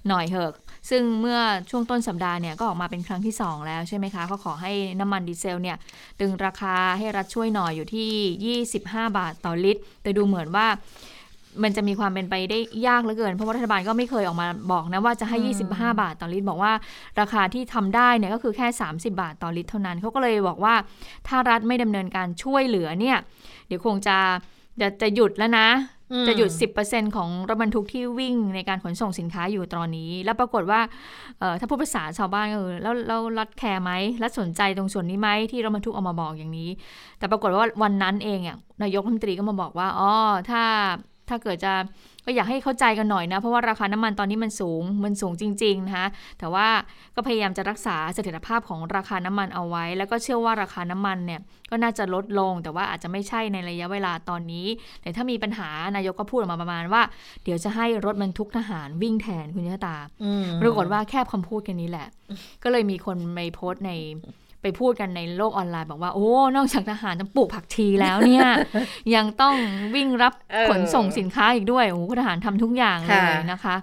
[0.09, 0.53] หน่อยเถอะ
[0.91, 1.39] ซึ่งเมื่อ
[1.71, 5.77] ช่วงต้นสัปดาห์เนี่ยก็ออกมาเป็นครั้งที่ 2 แล้วใช่ไหมคะเขาขอให้น้ำมันดีเซลเนี่ย
[6.21, 10.67] ตึงราคาให้รัฐช่วยหน่อยอยู่ที่ 25 บาทต่อลิตร แต่ดูเหมือนว่า
[11.63, 15.39] มันจะมีความเป็นไปได้ยากเหลือเกิน เพราะว่ารัฐบาลก็ไม่เคยออกมาบอกนะว่าจะให้
[15.71, 16.73] 25 บาทต่อลิตร บอกว่า
[17.21, 20.75] ราคาที่ทำได้เนี่ยก็คือแค่ 30 บาทต่อลิตรเท่านั้นเขาก็เลยบอกว่า
[21.29, 23.19] ถ้ารัฐไม่ดำเนินการช่วยเหลือเนี่ย
[23.67, 24.17] เดี๋ยวคงจะ
[24.81, 25.69] จะจะหยุดแล้วนะ
[26.29, 26.51] จะหยุด
[26.83, 30.81] 10%ของรถบรรทุกที่วิ่งในการขนส่งสินค้าอยู่ตอนนี้ แล้วปรากฏว่า
[31.61, 36.71] ถ้าพูดภาษาชาวบ้านก็คือแล้วแล้วรัฐแคร์ไหมรัฐสนใจตรงส่วนนี้ไหมที่รถบรรทุกออกมาบอกอย่างนี้
[37.19, 40.13] แต่ปรากฏว่าวันนั้นเองอะนายกรัฐมนตรีก็มาบอกว่าอ๋อ
[40.51, 40.63] ถ้า
[41.31, 41.73] ถ้าเกิดจะ
[42.27, 46.07] ก็อยากให้เข้าใจกันหน่อยนะ เพราะว่าราคาน้ำมันตอนนี้มันสูง มันสูงจริงๆนะคะ
[46.39, 46.67] แต่ว่า
[47.15, 51.41] ก็พยายามจะรักษาเสถียรภาพของราคาน้ำมันเอาไว้ แล้วก็เชื่อว่าราคาน้ำมันเนี่ย
[51.71, 54.67] ก็น่าจะลดลง แต่ว่าอาจจะไม่ใช่ในระยะเวลาตอนนี้
[55.03, 57.03] แต่ถ้ามีปัญหานายกก็พูดออกมาประมาณว่า
[57.45, 59.97] เดี๋ยวจะให้รถบรรทุกทหารวิ่งแทนคุณยะตา
[60.63, 62.09] ปรากฏว่าแค่คำพูดกันนี้แหละ
[62.63, 63.93] ก็เลยมีคนไปโพสต์ใน
[64.63, 68.49] ไปพูดกันในโลกออนไลน์บอกว่าโอ้นอกจากทหารจะปลูกผักชีแล้วเนี่ย
[69.15, 69.55] ยังต้อง
[69.95, 70.35] วิ่งรับ
[70.69, 73.77] ขนส่งสินค้าอีกด้วยโอ้ทหารทำทุกอย่างเลยนะคะ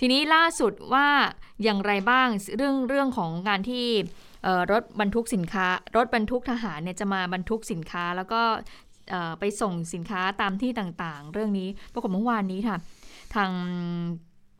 [0.00, 1.08] ทีนี้ล่าสุดว่า
[1.62, 3.86] อย่างไรบ้างเรื่องเรื่องของการที่
[4.72, 8.42] รถบรรทุกสินค้า รถบรรทุกทหารเนี่ยจะมาบรรทุกสินค้าแล้วก็
[9.40, 12.76] ไปส่งสินค้าตามที่ต่างๆ เรื่องนี้ปรากฏเมื่อวานนี้ค่ะ
[13.34, 13.50] ทาง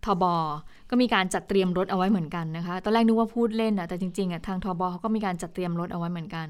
[0.07, 0.25] ทบ
[0.91, 6.47] ก็มีการจัดเตรียมรถเอาไว้เหมือนกันนะคะ ตอนแรกนึกว่าพูดเล่นอะแต่จริงๆอะทางทบเขาก็มีการจัดเตรียมรถเอาไว้เหมือนกัน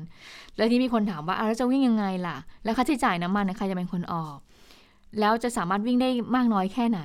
[0.56, 4.36] แล้วที่มีคนถามว่าแล้วจะวิ่งยังไงล่ะ แล้วค่าใช้จ่ายน้ำมันใครจะเป็นคนออก
[5.20, 7.02] แล้วจะสามารถวิ่งได้มากน้อยแค่ไหน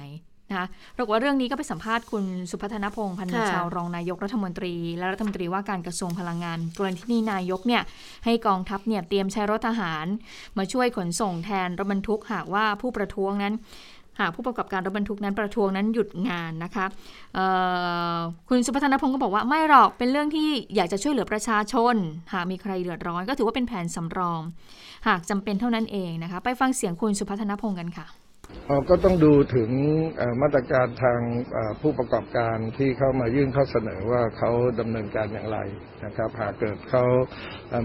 [0.50, 7.82] นะคะปรากฏว่าเรื่องนี้ก็ไปสัมภาษณ์คุณสุพัฒนพงศ์พันธ์ชาวรองนายกรัฐมนตรี และรัฐมนตรีว่าการกระทรวงพลังงาน กรณีที่นายกเนี่ย
[8.26, 10.06] ให้กองทัพเนี่ยเตรียมใช้รถทหาร
[10.58, 13.54] มาช่วยขนส่งแทนรถบรรทุกหากว่าผู้ประท้วงนั้น
[14.20, 16.86] หากผู้ประกอบการรถบรรทุกนั้นประท้วงนั้นหยุดงานนะคะ
[18.50, 21.96] คุณสุพัฒนพงศ์ก็บอกว่าไม่หรอกเป็นเรื่องที่อยากจะช่วยเหลือประชาชน
[22.34, 24.42] หากมีใครเดือดร้อนก็ถือว่าเป็นแผนสำรอง
[25.08, 28.08] หากจำเป็นเท่านั้นเองนะคะ ไปฟังเสียงคุณสุพัฒนพงศ์กันค่ะ
[28.90, 29.70] ก็ต้องดูถึง
[30.42, 31.20] มาตรการทาง
[31.82, 35.58] ผู้ประกอบการที่เข้ามายื่นข้อเสนอว่าเขาดำเนินการอย่างไร
[36.06, 37.04] นะครับหากเกิดเขา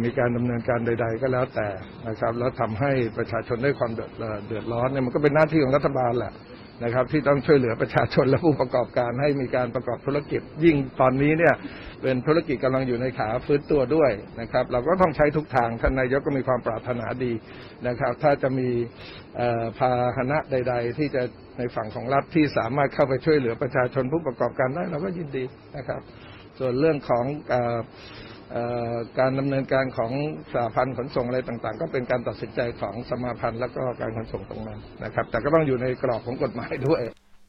[0.04, 1.68] มีการดำเนินการใด ๆ ก็แล้วแต่
[2.08, 6.32] นะครับแล้วทำให้ประชาชนได้ความเดือดร้อนเนี่ยมันก็เป็นหน้าที่ของรัฐบาลแหละ
[6.82, 11.54] นะครับ ที่ต้องช่วยเหลือประชาชนและผู้ประกอบการให้มีการประกอบธุรกิจ ยิ่งตอนนี้เนี่ย
[12.02, 14.10] เป็นธุรกิจกำลังอยู่ในขาฟื้นตัวด้วย
[14.40, 17.32] นะครับ เราก็ต้องใช้ทุกทางท่านนายกก็มีความปรารถนาดี
[17.88, 18.68] นะครับ ถ้าจะมี
[19.78, 21.22] พาหนะใด ๆ ที่จะ
[21.58, 25.44] ในฝั่งของรัฐที่สามารถเข้าไปช่วยเหลือประชาชนผู้ประกอบการได้เราก็ยินดี
[25.76, 26.00] นะครับ
[26.58, 27.24] ส่วนเรื่องของ
[29.18, 30.12] การดำเนินการของ
[30.52, 37.02] สาพันธ์ขนส่งอะไรต่างๆ ก็เป็นการตัดสินใจของสมาพันธ์และก็การขนส่งตรงนั้นนะครับ แต่ก็ต้องอยู่ในกรอบของกฎหมายด้วย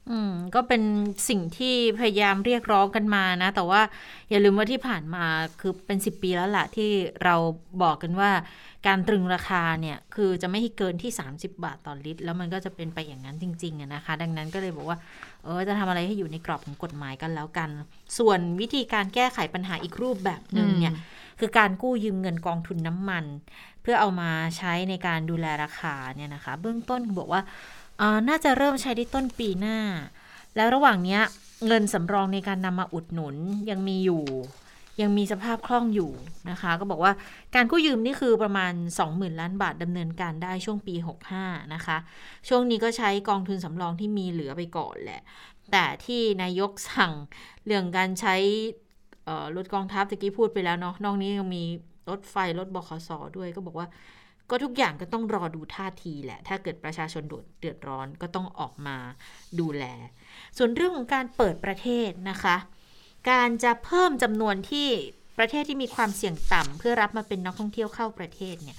[0.09, 0.81] อืมก็เป็น
[1.29, 3.81] สิ่งที่พยายามเรียกร้องกันมานะ แต่ว่า
[4.29, 5.25] อย่าลืมว่าที่ผ่านมา
[5.61, 6.89] คือเป็นสิบปีแล้วแหละที่
[7.23, 7.35] เรา
[7.83, 8.31] บอกกันว่า
[8.87, 14.97] การตรึงราคาเนี่ยคือจะไม่ให้เกินที่ 30 บาทต่อลิตร แล้วมันก็จะเป็นไปอย่างนั้นจริงๆนะคะ ดังนั้นก็เลยบอกว่า
[15.43, 17.69] เออจะทำอะไรให้อยู่ในกรอบของกฎหมายกันแล้วกัน
[18.17, 20.93] ส่วนวิธีการแก้ไขปัญหาอีกรูปแบบหนึ่งเนี่ย
[21.39, 23.25] คือการกู้ยืมเงินกองทุนน้ำมัน
[23.81, 27.41] เพื่อเอามาใช้ในการดูแลราคาเนี่ยนะคะ เบื้องต้นบอกว่า
[28.29, 29.77] น่าจะเริ่มใช้ได้ต้นปีหน้า
[30.55, 31.19] แล้วระหว่างนี้
[31.67, 33.35] เงินสำรองในการนำมาอุดหนุน
[33.69, 34.23] ยังมีอยู่
[35.01, 36.11] ยังมีสภาพคล่องอยู่
[36.49, 37.13] นะคะ ก็บอกว่า
[37.55, 38.73] การกู้ยืมนี่คือประมาณ
[39.05, 40.95] 20,000 ล้านบาทดำเนินการได้ช่วงปี
[41.33, 41.97] 65 นะคะ
[42.47, 45.21] ช่วงนี้ก็ใช้กองทุนสำรองที่มีเหลือไปก่อนแหละ
[45.71, 47.13] แต่ที่นายกสั่ง
[47.65, 48.35] เรื่องการใช้
[49.55, 51.63] รถกองทัพตะกี้พูดไปแล้วเนาะนอกนี้ยังมี
[52.09, 53.87] รถไฟรถบขสด้วยก็บอกว่า
[54.49, 57.23] ก็ทุกอย่างก็ต้องรอดูท่าทีแหละ ถ้าเกิดประชาชน
[57.59, 58.97] เดือดร้อนก็ต้องออกมา
[59.59, 59.83] ดูแล
[60.57, 62.55] ส่วนเรื่องของการเปิดประเทศนะคะ
[63.31, 64.87] การจะเพิ่มจำนวนที่
[65.37, 68.77] ประเทศที่มีความเสี่ยงต่ำเพื่อรับมาเป็นนักท่องเที่ยวเข้าประเทศเนี่ย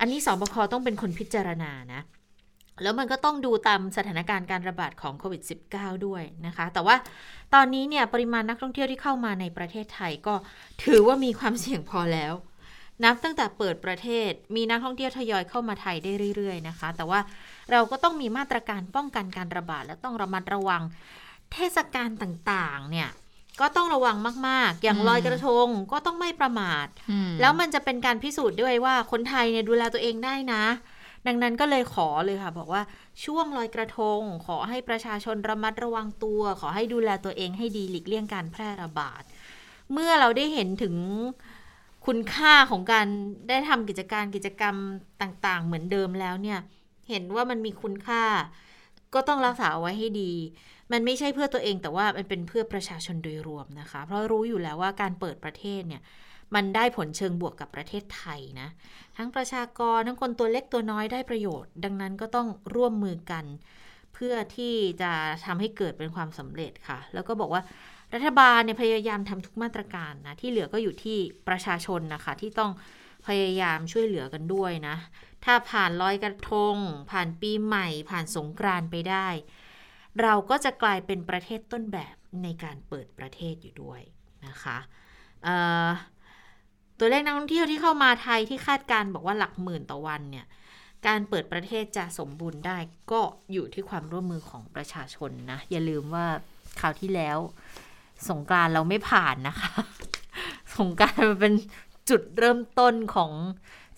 [0.00, 2.00] อันนี้สบคต้องเป็นคนพิจารณานะ
[2.82, 6.96] แล้วมันก็ต้องดูตามสถานการณ์การระบาดของโควิด -19 ด้วยนะคะ แต่ว่า
[7.54, 10.34] ตอนนี้เนี่ยปริมาณนักท่องเที่ยวที่เข้ามาในประเทศไทยก็
[10.84, 12.32] ถือว่ามีความเสี่ยงพอแล้ว
[13.04, 17.20] นับตั้งแต่เปิดประเทศมีนักท่องเที่ยวทยอยเข้ามาไทยได้เรื่อย ๆ นะคะ แต่ว่า
[17.70, 20.82] เราก็ต้องมีมาตรการป้องกันการระบาดและต้องระมัดระวัง
[21.52, 23.10] เทศกาลต่างๆ เนี่ย
[23.60, 24.16] ก็ต้องระวัง
[24.48, 26.86] มาก ๆ อย่างลอยกระทงก็ต้องไม่ประมาท
[27.40, 30.64] แล้วมันจะเป็นการพิสูจน์ด้วยว่าคนไทยเนี่ยดูแลตัวเองได้นะ
[31.26, 32.82] ดังนั้นก็เลยขอเลยค่ะ บอกว่า
[33.24, 39.22] ช่วงลอยกระทง ขอให้ประชาชนระมัดระวังตัว ขอให้ดูแลตัวเองให้ดีหลีกเลี่ยงการแพร่ระบาด
[39.92, 40.94] เมื่อเราได้เห็นถึง
[42.06, 43.06] คุณค่าของการ
[43.48, 44.76] ได้ทำกิจการกิจกรรม
[45.22, 46.58] ต่างๆ เหมือนเดิมแล้วเนี่ย
[47.08, 48.24] เห็นว่ามันมีคุณค่า
[49.14, 50.32] ก็ต้องรักษาไว้ให้ดี
[50.92, 56.02] มันไม่ใช่เพื่อตัวเองแต่ว่ามันเป็นเพื่อประชาชนโดยรวมนะคะ เพราะรู้อยู่แล้วว่าการเปิดประเทศเนี่ย
[56.54, 58.68] มันได้ผลเชิงบวกกับประเทศไทยนะ
[59.16, 63.44] ทั้งประชากรทั้งคนตัวเล็กตัวน้อยได้ประโยชน์ ดังนั้นก็ต้องร่วมมือกัน
[64.14, 65.12] เพื่อที่จะ
[65.46, 67.62] ทำให้เกิดเป็นความสำเร็จค่ะ แล้วก็บอกว่า
[68.14, 72.72] รัฐบาลเนี่ยพยายามทำทุกมาตรการนะ ที่เหลือก็อยู่ที่ประชาชนนะคะ ที่ต้อง
[73.26, 74.96] พยายามช่วยเหลือกันด้วยนะ
[75.44, 76.76] ถ้าผ่านลอยกระทง
[77.10, 79.28] ผ่านปีใหม่ ผ่านสงกรานไปได้
[80.22, 84.00] เราก็จะกลายเป็นประเทศต้นแบบในการเปิดประเทศอยู่ด้วย
[84.46, 84.78] นะคะ
[86.98, 90.46] ตัวเลขนักท่องเที่ยวที่เข้ามาไทยที่คาดการบอกว่าหลักหมื่นต่อวันเนี่ย
[91.06, 92.78] การเปิดประเทศจะสมบูรณ์ได้
[93.12, 93.20] ก็
[93.52, 96.26] อยู่ที่ความร่วมมือของประชาชนนะ อย่าลืมว่า
[96.80, 97.38] คราวที่แล้ว
[98.28, 99.72] สงการเราไม่ผ่านนะคะ
[100.76, 101.54] สงการมันเป็น
[102.10, 103.32] จุดเริ่มต้นของ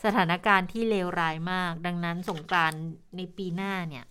[0.05, 2.73] สถานการณ์ที่เลวร้ายมาก ดังนั้นสงการ
[3.17, 4.05] ในปีหน้าเนี่ย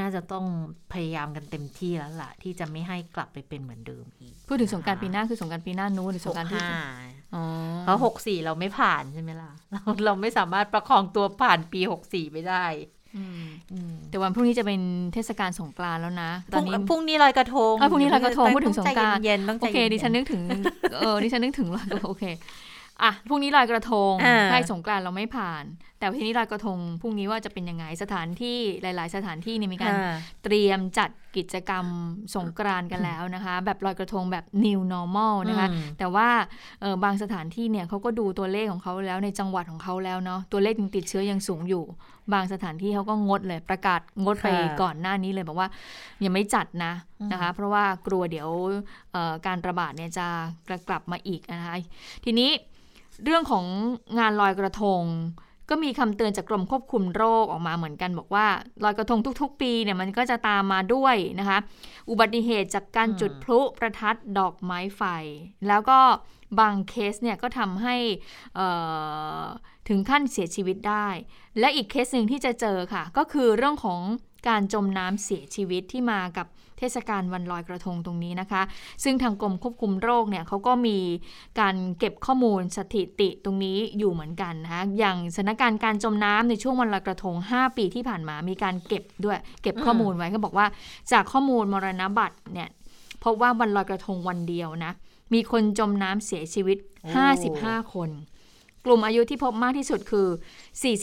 [0.00, 0.46] น่าจะต้อง
[0.92, 6.60] พยายามกันเต็มที่แล้วล่ะ ที่จะไม่ให้กลับไปเป็นเหมือนเดิมอีก พูดถึงสงการปีหน้าคือสงการปีหน้านู้นหรือสงการที่
[7.82, 12.64] เพราะหกสี่เราไม่ผ่านใช่ไหมล่ะเราเราไม่สามารถประคองตัวผ่านปีหกสี่ไปได้
[14.08, 14.80] แต่วันพรุ่งนี้จะเป็น
[15.14, 20.42] เทศกาลสงกรานแล้วนะ ตอนนี้พรุ่งนี้ลอยกระทงพรุ่งนี้ลอยกระทงพูดถึงสงการเย็นต้องโอเคดิฉันนึกถึง
[20.94, 22.24] เออดิฉันนึกถึงลอยโอเค
[23.02, 24.12] อะพรุ่งนี้ลอยกระทง
[24.50, 25.64] ใช่สงกรานเราไม่ผ่าน
[25.98, 29.94] แต่ทีนี้ลอยกระทงพรุ่งนี้ว่าจะเป็นยังไงสถานที่หลาย ๆ สถานที่เนี่ยมีการ
[30.44, 31.86] เตรียมจัดกิจกรรม
[32.36, 36.28] สงกรานกันแล้วนะคะ แบบลอยกระทงแบบ new normal นะคะ แต่ว่า
[37.04, 41.84] บางสถานที่เนี่ยเขาก็ดูตัวเลขของเขาแล้วในจังหวัดของเขาแล้วเนาะตัวเลขยังติดเชื้อยังสูงอยู่
[42.32, 44.48] บางสถานที่เขาก็งดเลยประกาศงดไป
[44.82, 45.68] ก่อนหน้านี้เลยบอกว่า
[46.24, 46.92] ยังไม่จัดนะ
[47.32, 48.48] นะคะ เพราะว่ากลัวเดี๋ยว
[49.46, 50.26] การระบาดเนี่ยจะ
[50.88, 51.74] กลับมาอีกนะคะ
[52.24, 52.50] ทีนี้
[53.24, 53.64] เรื่องของ
[54.18, 55.02] งานลอยกระทง
[55.72, 58.46] ก็มีคำเตือนจากกรมควบคุมโรคออกมาเหมือนกัน บอกว่า
[58.84, 61.58] ลอยกระทงทุก ๆ ปีเนี่ยมันก็จะตามมาด้วยนะคะ
[62.10, 65.02] อุบัติเหตุจากการจุดพลุประทัดดอกไม้ไฟ
[65.68, 65.98] แล้วก็
[66.60, 67.96] บางเคสเนี่ยก็ทำให้
[69.90, 71.08] ถึงขั้นเสียชีวิตได้
[71.58, 74.00] และอีกเคสหนึ่งที่จะเจอค่ะ ก็คือเรื่องของ
[74.48, 76.46] การจมน้ำเสียชีวิตที่มากับ
[76.78, 78.62] เทศกาลวันลอยกระทงตรงนี้นะคะ
[79.04, 80.98] ซึ่งทางกรมควบคุมโรคเนี่ยเขาก็มี
[81.60, 90.66] การเก็บข้อมูลสถิติตรงนี้อยู่เหมือนกันนะคะอย่างสถานการณ์การจมน้ำในช่วงวันลอยกระทง 5 ปีที่ผ่านมามีการเก็บด้วย เก็บข้อมูลไว้ก็บอกว่า
[91.12, 92.68] จากข้อมูลมรณบัตรเนี่ย
[93.24, 94.92] พบว่าวันลอยกระทงวันเดียวนะ
[95.34, 96.78] มีคนจมน้ำเสียชีวิต
[97.34, 98.10] 55 คน
[98.84, 100.28] กลุ่มอายุที่พบมากที่สุดคือ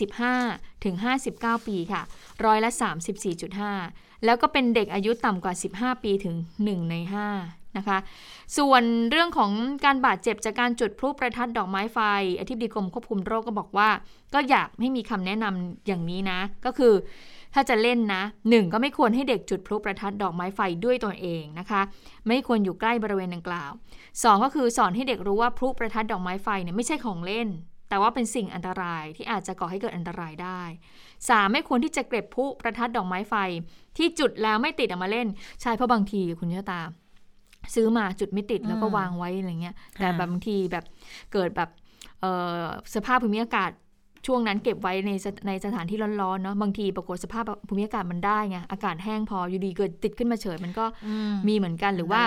[0.04, 0.96] 45 ถึง
[1.32, 2.02] 59 ปีค่ะ
[2.46, 2.72] ร้อยละ
[3.48, 6.96] 34.5 แล้วก็เป็นเด็กอายุต่ำกว่า 15 ปีถึง 1 ใน
[7.36, 7.98] 5 นะคะ
[8.58, 9.52] ส่วนเรื่องของ
[9.86, 12.00] การบาดเจ็บจากการจุดพลุประทัดดอกไม้ไฟ
[12.40, 13.90] อธิบดีกรมควบคุมโรคก็บอกว่า
[14.34, 16.94] ก็อยากให้มีคำแนะนำอย่างนี้นะ ก็คือ
[17.54, 21.82] ถ้าจะเล่นนะหนึ่งก็ไม่ควรให้เด็กจุดพลุประทัดดอกไม้ไฟด้วยตัวเองนะคะ
[22.28, 23.72] ไม่ควรอยู่ใกล้บริเวณดังกล่าว
[24.24, 27.50] สองก็คือสอนให้เด็กรู้ว่าพลุประทัดดอกไม้ไฟเนี่ยไม่ใช่ของเล่น
[27.90, 30.62] แต่ว่าเป็นสิ่งอันตรายที่อาจจะก่อให้เกิดอันตรายได้
[31.08, 31.52] 3.
[31.52, 33.36] ไม่ควรที่จะเก็บพลุประทัดดอกไม้ไฟ
[33.98, 35.28] ที่จุดแล้วไม่ติดออกมาเล่น
[35.62, 36.82] ใช่เพราะบางทีคุณเชตา
[37.76, 40.86] ซื้อมาจุดไม่ติดแล้วก็วางไว้อะไรเงี้ย แต่แบบบางทีแบบ
[41.34, 41.70] เกิดแบบ
[42.96, 43.72] สภาพภูมิอากาศ
[44.28, 45.12] ช่วงนั้นเก็บไว้ใน
[45.48, 50.86] ในสถานที่ร้อนๆเนาะบางทีปรากฏสภาพภูมิอากาศมันได้ไงอากาศแห้งพออยู่ดีเกิดติดขึ้นมาเฉยมันก็
[51.48, 52.22] มีเหมือนกันหรือว่า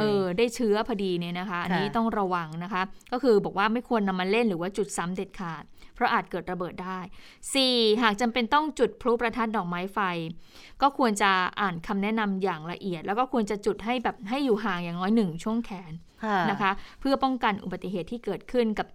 [0.00, 6.98] เออได้เชื้อพอดีเนี่ยนะคะ อันนี้ต้องระวังนะคะ ก็คือบอกว่าไม่ควรนำมาเล่นหรือว่าจุดซ้ำเด็ดขาดเพ ราะอาจเกิดระเบิดได้
[7.50, 8.02] 4.
[8.02, 9.98] หากจำเป็นต้องจุดพลุประทัดดอกไม้ไฟ
[10.82, 11.30] ก็ควรจะ
[11.60, 15.92] อ่านคำแนะนำอย่างละเอียด แล้วก็ควรจะจุดให้แบบให้อยู่ห่างอย่างน้อยหนึ่งช่วงแขน
[16.50, 16.70] นะคะ
[17.00, 18.86] เพื่อป้องกันอุบัติเหตุที่เกิดขึ้นกับ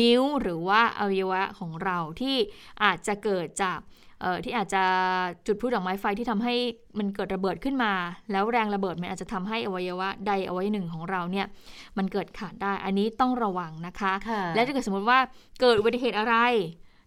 [0.00, 2.36] นิ้วหรือว่าอวัยวะของเราที่
[2.84, 3.78] อาจจะเกิดจาก
[4.44, 4.82] ที่อาจจะ
[5.46, 6.54] จุดพลุดอกไม้ไฟที่ทำให้
[6.98, 7.92] มันเกิดระเบิดขึ้นมา
[8.32, 11.46] แล้วแรงระเบิดมันอาจจะทำให้อวัยวะใดอวัยวะหนึ่งของเราเนี่ย
[11.98, 14.12] มันเกิดขาดได้อันนี้ต้องระวังนะคะ
[14.54, 15.18] และถ้าเกิดสมมติว่า
[15.60, 16.36] เกิดอุบัติเหตุอะไร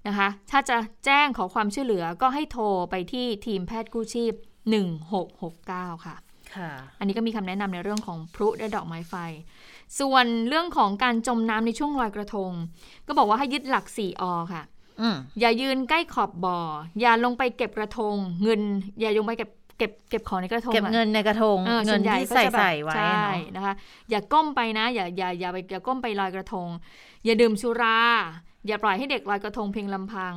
[0.08, 4.34] นะคะ ถ้าจะแจ้งขอความช่วยเหลือก็ให้โทรไปที่ทีมแพทย์กู้ชีพ
[5.20, 6.16] 1669 ค่ะ
[7.00, 9.16] อันนี้ก็มีคำแนะนำในเรื่องของพลุและดอกไม้ไฟ
[10.00, 12.52] ส่วนเรื่องของการจมน้ำในช่วงลอยกระทง
[13.08, 14.62] ก็บอกว่าให้ยึดหลัก 4อค่ะ
[15.40, 16.60] อย่ายืนใกล้ขอบบ่อ
[17.02, 18.62] อย่าลงไปเก็บกระทง เงิน
[19.00, 23.24] อย่าลงไปเก็บเก็บเก็บของในกระทงเก็บเงินในกระทงเงินที่ใส่ใส่ไว้ใช่
[23.56, 23.74] นะคะ
[24.10, 26.70] อย่าก้มไปนะ อย่าอย่าอย่าไปอย่าก้มไปลอยกระทง
[27.26, 28.00] อย่าดื่มสุรา
[28.68, 30.34] อย่าปล่อยให้เด็กลอยกระทงเพียงลำพัง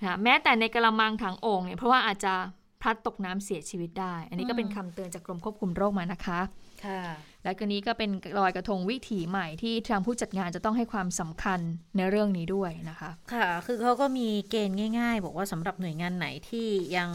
[0.00, 2.34] นะแม้แต่ในกระมังถังโอ่งเนี่ยเพราะว่าอาจจะ
[2.82, 6.40] พลัดตกน้ำเสียชีวิตได้ อันนี้ก็เป็นคำเตือนจากกรมควบคุมโรคมานะคะ
[6.84, 7.02] ค่ะ
[7.44, 11.60] และก็นี้ก็เป็นลอยกระทงวิถีใหม่ที่ทางผู้จัดงานจะต้องให้ความสำคัญ
[11.96, 17.10] ในเรื่องนี้ด้วยนะคะ ค่ะ คือเขาก็มีเกณฑ์ง่าย ๆ บอกว่าสำหรับหน่วยงานไหนที่ยัง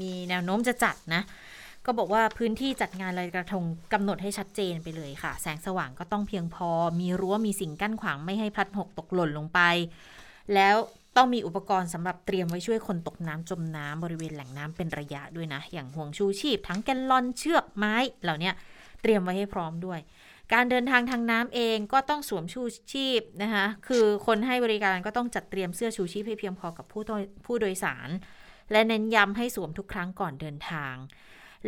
[0.00, 1.22] มีแนวโน้มจะจัดนะ
[1.86, 6.70] ก็บอกว่าพื้นที่จัดงานลอยกระทงกำหนดให้ชัดเจนไปเลยค่ะ แสงสว่างก็ต้องเพียงพอ
[7.00, 9.60] มีรั้วมีสิ่งกั้นขวางไม่ให้พลัดหกตกหล่นลงไป
[10.54, 10.76] แล้ว
[11.16, 18.50] ต้องมีอุปกรณ์สำหรับเตรียมไว้ช่วยคนตกน้ำจมน้ำบริเวณแหล่งน้ำเป็นระยะด้วยนะ อย่างห่วงชูชีพทั้งแกนลอนเชือกไม้เหล่านี้
[19.02, 20.00] เตรียมไว้ให้พร้อมด้วย
[20.52, 27.02] การเดินทางทางน้ำเองก็ต้องสวมชูชีพนะคะคือคนให้บริการก็ต้องจัดเตรียมเสื้อชูชีพให้เพียงพอกับผู้
[27.46, 28.08] ผู้โดยสาร
[28.72, 30.94] และเน้นย้ำให้สวมทุกครั้งก่อนเดินทาง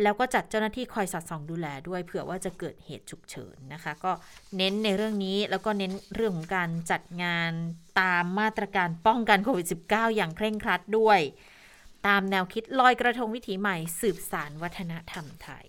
[0.01, 4.11] แล้วก็จัดเจ้าหน้าที่คอยสอดส่องดูแลด้วยเผื่อว่าจะเกิดเหตุฉุกเฉินนะคะ ก็
[4.57, 7.51] เน้นในเรื่องนี้แล้วก็เน้นเรื่องของการจัดงาน
[8.01, 11.19] ตามมาตรการป้องกันโควิด -19 อย่างเคร่งครัดด้วย
[12.07, 15.65] ตามแนวคิดลอยกระทงวิถีใหม่สืบสารวัฒนธรรมไทย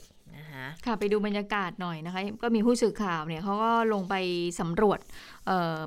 [0.65, 4.15] ะค่ะไปดูบรรยากาศหน่อยนะคะ ก็มีผู้สื่อข่าวเนี่ยเขาก็ลงไป
[4.61, 4.99] สำรวจ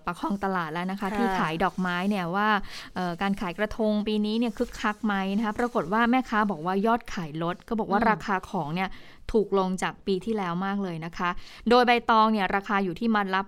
[0.06, 2.50] ปากคลองตลาดแล้วนะคะ ที่ขายดอกไม้เนี่ยว่า
[3.22, 8.90] การขายกระทงปีนี้เนี่ยคึกคักไหมนะคะปรากฏว่าแม่ค้าบอกว่ายอดขายลด ก็บอกว่าราคาของเนี่ย
[9.32, 11.30] ถูกลงจากปีที่แล้วมากเลยนะคะ
[11.70, 13.42] โดยใบตองเนี่ยราคาอยู่ที่มัดละ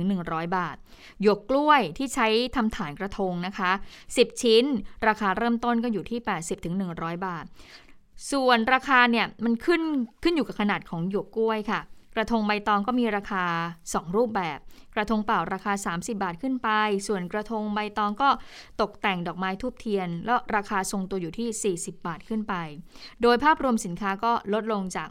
[0.00, 0.76] 80-100 บาท
[1.22, 3.70] หยวกกล้วยที่ใช้ทำฐานกระทงนะคะ
[4.06, 4.64] 10 ชิ้น
[5.08, 6.18] ราคาเริ่มต้นก็อยู่ที่
[6.72, 7.44] 80-100 บาท
[8.30, 9.82] ส่วนราคาเนี่ยมันขึ้น
[10.22, 11.80] ขึ้นอยู่กับขนาดของหยวกกล้วยค่ะ
[12.16, 13.44] กระทงใบตองก็มีราคา
[13.80, 14.58] 2 รูปแบบ
[14.94, 16.68] กระทงเปล่าราคา 30 บาทขึ้นไป
[17.08, 18.30] ส่วนกระทงใบตองก็
[18.80, 22.54] ตกแต่งดอกไม้ทูบเทียน แล้วราคาทรงตัวอยู่ที่ 40 บาทขึ้นไป
[23.22, 25.08] โดยภาพรวมสินค้าก็ลดลงจาก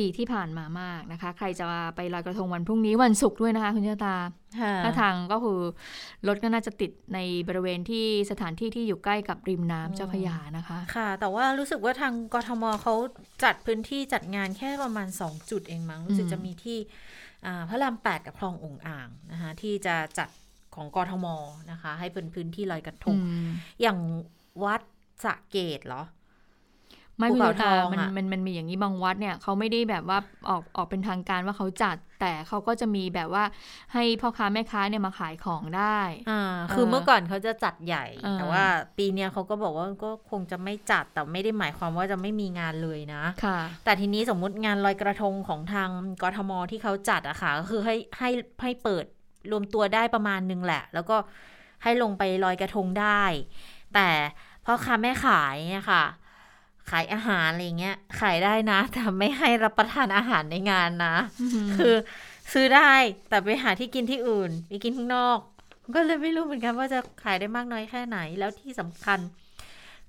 [0.00, 4.16] ปีที่ผ่านมามากนะคะ ใครจะไปลอยกระทงวันพรุ่งนี้วันศุกร์ด้วยนะคะคุณเจ้าตา
[4.84, 5.60] ถ้าทางก็คือ
[6.26, 12.94] รถก็น่าจะติดในบริเวณที่สถานที่ที่อยู่ใกล้กับริมน้ำเจ้าพยานะคะ ค่ะ แต่ว่ารู้สึกว่าทางกทมเขา
[13.44, 16.78] จัดพื้นที่จัดงานแค่ประมาณ 2 จุดเองมั้งรู้สึกจะมีที่
[17.68, 20.28] พระรามแปดกับคลององอ่างนะคะที่จะจัด
[20.74, 21.26] ของกทม
[21.70, 23.16] นะคะ ให้เป็นพื้นที่ลอยกระทง
[23.80, 23.98] อย่าง
[24.64, 24.80] วัด
[25.24, 26.02] สะเกตเหรอ
[27.20, 30.18] ไม่ภูคุณเขายุทตาองมันอะมันมันมีอย่างนี้บางวัดเนี่ยเขาไม่ได้แบบว่า
[30.48, 33.44] ออกออกเป็นทางการว่าเขาจัด แต่เขาก็จะมีแบบว่า
[33.92, 35.98] ให้พ่อค้าแม่ค้าเนี่ยมาขายของได้
[36.30, 38.64] อ่าคือเมื่อก่อนเขาจะจัดใหญ่เออแต่ว่า
[38.98, 45.90] ปีเนี้ยเขาก็บอกว่าก็คงจะไม่จัดแต่ไม่ได้หมายความว่าจะไม่มีงานเลยนะค่ะ แต่ทีนี้สมมุติงานลอยกระทงของทาง
[46.22, 48.30] กทมที่เขาจัดอะค่ะก็คือให้ให้
[48.62, 49.04] ให้เปิด
[49.50, 51.16] รวมตัวได้ประมาณนึงแหละ แล้วก็
[51.82, 53.22] ให้ลงไปลอยกระทงได้
[53.94, 54.08] แต่
[54.64, 56.04] พ่อค้าแม่ขายเนี่ยค่ะ
[56.90, 61.16] ขายอาหารอะไรเงี้ย ขายได้นะ แต่ไม่ให้รับประทานอาหารในงานนะ
[61.76, 61.94] คือ
[62.52, 62.92] ซื้อได้
[63.28, 65.38] แต่ไปหาที่กินที่อื่น ไปกินข้างนอก
[65.94, 69.18] ก็เลยไม่รู้เหมือนกันว่าจะขายได้มากน้อยแค่ไหน แล้วที่สำคัญ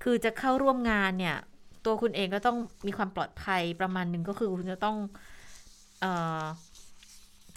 [0.04, 1.38] คือจะเข้าร่วมงานเนี่ย
[1.86, 2.58] ตัวคุณเองก็ต้อง
[2.88, 4.98] มีความปลอดภัยประมาณหนึ่งก็คือคุณจะต้อง
[6.02, 6.06] เอ
[6.42, 6.44] อ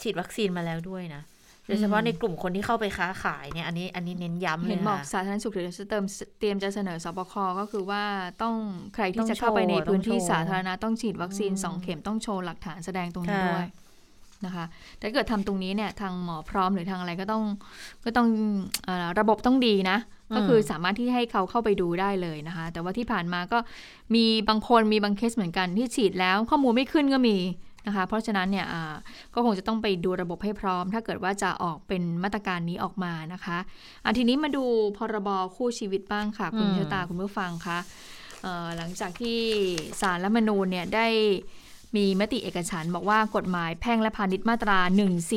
[0.01, 1.22] ฉีดวัคซีนมาแล้วด้วยนะ
[1.67, 6.05] โดยเฉพาะในกลุ่มคนที่เข้าไปค้าขายเนี่ยอันนี้อันนี้เน้นย้ำเลเห็ยนบอกค่ะสาธารณสุขเดี๋ยวจะเติม
[6.39, 8.03] เตรียมจะเสนอสบคก็คือว่า
[8.43, 8.55] ต้อง
[8.95, 13.69] ใครต้ที่องจะเข้าไปในโชว์พื้นที่ต้องโชว์สาธารณะต้องฉีดวัคซีนอืมสองเข็มต้องโชว์หลักฐานแสดงตรงนี้ค่ะด้วย
[14.47, 14.65] นะคะ
[14.99, 17.43] แต่ถ้าเกิดทำตรงนี้เนี่ยทางหมอพร้อมหรือทางอะไรก็ต้อง
[18.05, 18.29] ก็ต้อง
[18.85, 19.99] เออระบบต้องดีนะ
[20.37, 23.59] ก็คือสามารถที่ให้เขาเข้าไปดูได้เลยนะคะ แต่ว่าที่ผ่านมาก็
[24.15, 27.37] มีบางคนมีบางเคสเหมือนกันที่ฉีดแล้วข้อมูลไม่ขึ้นก็มี
[27.87, 28.95] นะคะ เพราะฉะนั้นเนี่ยอ่า
[29.35, 33.59] ก็คงจะต้องไปดูระบบให้พร้อม ถ้าเกิดว่าจะออกเป็นมาตรการนี้ออกมานะคะ
[34.05, 34.64] อะทีนี้มาดู
[34.97, 37.78] พรบคู่ชีวิตบ้างค่ะ คุณอืมชะตาคุณผู้ฟังคะ
[38.43, 39.39] เอ่อหลังจากที่
[40.01, 41.09] สารรัฐธรรมนูญเนี่ยได้
[41.97, 44.78] มีมติเอกฉันท์บอกว่ากฎหมายแพ่งและพาณิชย์มาตรา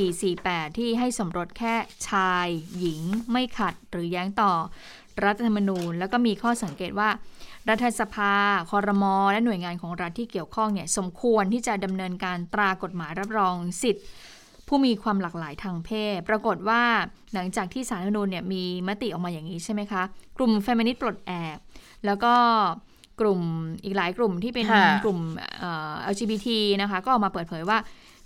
[0.10, 1.76] 1448 ที่ให้สมรสแค่
[2.10, 2.48] ชาย
[2.80, 4.54] หญิงไม่ขัดหรือแย้งต่อ
[5.26, 7.10] รัฐธรรมนูญ แล้วก็มีข้อสังเกตว่า
[7.70, 8.34] รัฐสภา
[8.72, 14.05] คอรมอและหน่วยงานของรัฐที่เกี่ยวข้องเนี่ยสมควรที่จะดำเนินการตรากฎหมายรับรองสิทธิ์
[14.68, 16.82] ผู้มีความหลากหลายทางเพศ ปรากฏว่า
[17.34, 20.03] หลังจากที่สารรัฐธรรมนูญเนี่ยมีมติออกมาอย่างนี้ใช่ไหมคะ
[20.38, 21.57] กลุ่มเฟมินิสต์ปลดแอก
[22.05, 22.34] แล้วก็
[23.22, 23.41] กลุ่ม
[23.84, 25.20] อีกหลายกลุ่มที่เป็นค่ะกลุ่ม
[25.59, 26.47] เอ่อ LGBT
[26.82, 27.78] นะคะ ก็ออกมาเปิดเผยว่า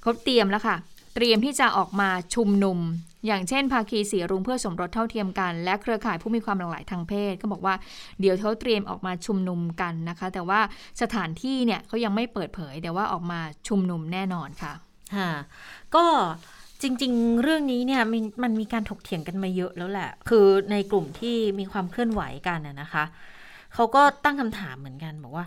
[0.02, 0.76] เขาเตรียมแล้วค่ะ
[1.16, 2.78] เตรียมที่จะออกมาชุมนุม
[3.26, 7.76] อย่างเช่น ภาคีสีรุ้งเพื่อสมรสเท่าเทียมกัน และเครือข่ายผู้มีความหลากหลายทางเพศ ก็บอกว่า
[8.20, 10.60] เดี๋ยวเขาเตรียมออกมาชุมนุมกันนะคะ แต่ว่า
[11.02, 14.74] สถานที่เนี่ยเขายังไม่เปิดเผย แต่ว่าออกมาชุมนุมแน่นอนค่ะ
[15.16, 15.32] ค่ะ
[15.96, 16.06] ก็
[16.82, 23.04] จริง ๆ เรื่องนี้เนี่ยมันมันมีการถกเถียงกันมาเยอะแล้วแหละ คือในกลุ่มที่มีความเคลื่อนไหวกันนะนะคะ
[23.74, 25.46] เขาก็ตั้งคำถามเหมือนกันบอกว่า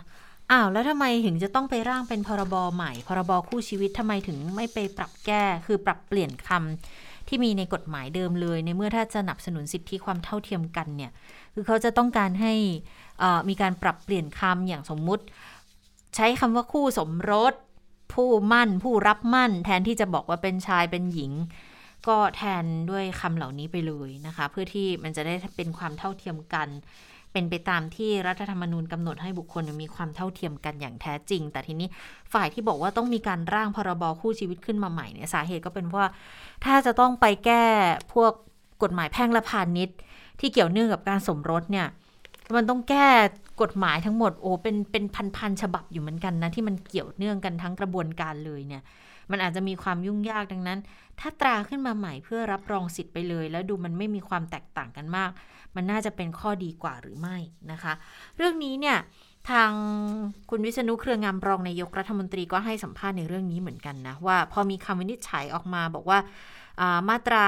[0.51, 11.11] อ้าวแล้วทำไมถึงจะต้องไปร่างเป็นพรบใหม่ พรบคู่ชีวิตทำไมถึงไม่ไปปรับแก้ คือปรับเปลี่ยนคำ ที่มีในกฎหมายเดิมเลย ในเมื่อถ้าจะสนับสนุนสิทธิความเท่าเทียมกันเนี่ย
[11.53, 12.53] คือเขาจะต้องการให้
[13.21, 15.23] อ่อมีการปรับเปลี่ยนคำอย่างสมมุติ
[16.15, 17.53] ใช้คำว่าคู่สมรส
[18.13, 21.31] ผู้มั่น ผู้รับมั่น แทนที่จะบอกว่าเป็นชายเป็นหญิง
[22.07, 26.67] ก็แทนด้วยคำเหล่านี้ไปเลยนะคะ เพื่อที่มันจะได้เป็นความเท่าเทียมกัน
[27.35, 31.87] เป็นไปตามที่รัฐธรรมนูญกำหนดให้บุคคลมีความเท่าเทียมกันอย่างแท้จริง แต่ทีนี้
[32.33, 36.11] ฝ่ายที่บอกว่าต้องมีการร่างพรบคู่ชีวิตขึ้นมาใหม่เนี่ยสาเหตุก็เป็นเพราะว่า
[36.65, 37.63] ถ้าจะต้องไปแก้
[38.13, 38.31] พวก
[38.83, 39.97] กฎหมายแพ่งและพาณิชย์
[40.39, 41.87] ที่เกี่ยวเนื่องกับการสมรสเนี่ย
[42.55, 43.07] มันต้องแก้
[43.61, 45.03] กฎหมายทั้งหมดโอ้เป็นเป็น
[45.37, 48.81] พันๆฉบับอยู่เหมือนกันนะที่มันเกี่ยวเนื่องกันทั้งกระบวนการเลยเนี่ย
[49.31, 50.79] มันอาจจะมีความยุ่งยากดังนั้น
[51.19, 55.31] ถ้าตราขึ้นมาใหม่เพื่อรับรองสิทธิ์ไปเลย แล้วดูมันไม่มีความแตกต่างกันมาก
[55.75, 57.37] มันน่าจะเป็นข้อดีกว่าหรือไม่
[57.71, 57.93] นะคะ
[58.37, 58.97] เรื่องนี้เนี่ย
[59.49, 59.71] ทาง
[60.49, 67.45] คุณวิษณุเครืองามรองนายกรัฐมนตรีก็ให้สัมภาษณ์ในเรื่องนี้เหมือนกันนะ ว่าพอมีคำวินิจฉัยออกมาบอกว่าามาตรา